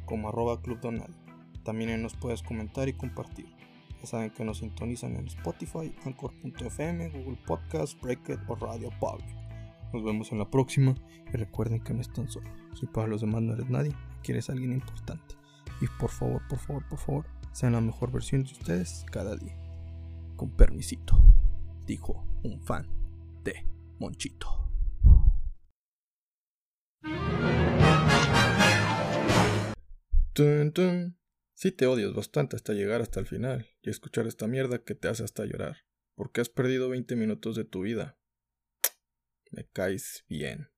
como 0.05 0.27
arroba 0.27 0.61
Club 0.61 0.81
Donald. 0.81 1.15
También 1.63 2.01
nos 2.01 2.15
puedes 2.15 2.43
comentar 2.43 2.89
y 2.89 2.93
compartir. 2.93 3.47
Ya 4.01 4.05
saben 4.05 4.29
que 4.31 4.45
nos 4.45 4.59
sintonizan 4.59 5.15
en 5.17 5.27
Spotify, 5.27 5.93
Anchor.fm, 6.05 7.09
Google 7.09 7.37
Podcast, 7.45 8.01
Breakit 8.01 8.39
o 8.47 8.55
Radio 8.55 8.89
Public. 8.99 9.27
Nos 9.91 10.03
vemos 10.03 10.31
en 10.31 10.39
la 10.39 10.49
próxima 10.49 10.95
y 11.33 11.37
recuerden 11.37 11.83
que 11.83 11.93
no 11.93 12.01
están 12.01 12.29
solos. 12.29 12.49
Si 12.79 12.85
para 12.85 13.07
los 13.07 13.21
demás 13.21 13.41
no 13.41 13.53
eres 13.53 13.69
nadie, 13.69 13.93
quieres 14.23 14.49
alguien 14.49 14.71
importante. 14.71 15.35
Y 15.81 15.87
por 15.99 16.11
favor, 16.11 16.41
por 16.47 16.59
favor, 16.59 16.87
por 16.87 16.99
favor, 16.99 17.25
sean 17.51 17.73
la 17.73 17.81
mejor 17.81 18.11
versión 18.11 18.43
de 18.43 18.51
ustedes 18.51 19.05
cada 19.11 19.35
día. 19.35 19.57
Con 20.37 20.51
permisito, 20.51 21.21
dijo 21.85 22.25
un 22.43 22.61
fan 22.61 22.87
de 23.43 23.65
Monchito. 23.99 24.47
Si 31.53 31.71
te 31.73 31.85
odias 31.85 32.13
bastante 32.13 32.55
hasta 32.55 32.71
llegar 32.71 33.01
hasta 33.01 33.19
el 33.19 33.25
final 33.25 33.68
y 33.81 33.89
escuchar 33.89 34.27
esta 34.27 34.47
mierda 34.47 34.83
que 34.83 34.95
te 34.95 35.07
hace 35.07 35.23
hasta 35.23 35.45
llorar, 35.45 35.85
porque 36.15 36.41
has 36.41 36.49
perdido 36.49 36.89
20 36.89 37.15
minutos 37.15 37.55
de 37.55 37.65
tu 37.65 37.81
vida. 37.81 38.17
Me 39.51 39.65
caes 39.65 40.25
bien. 40.27 40.69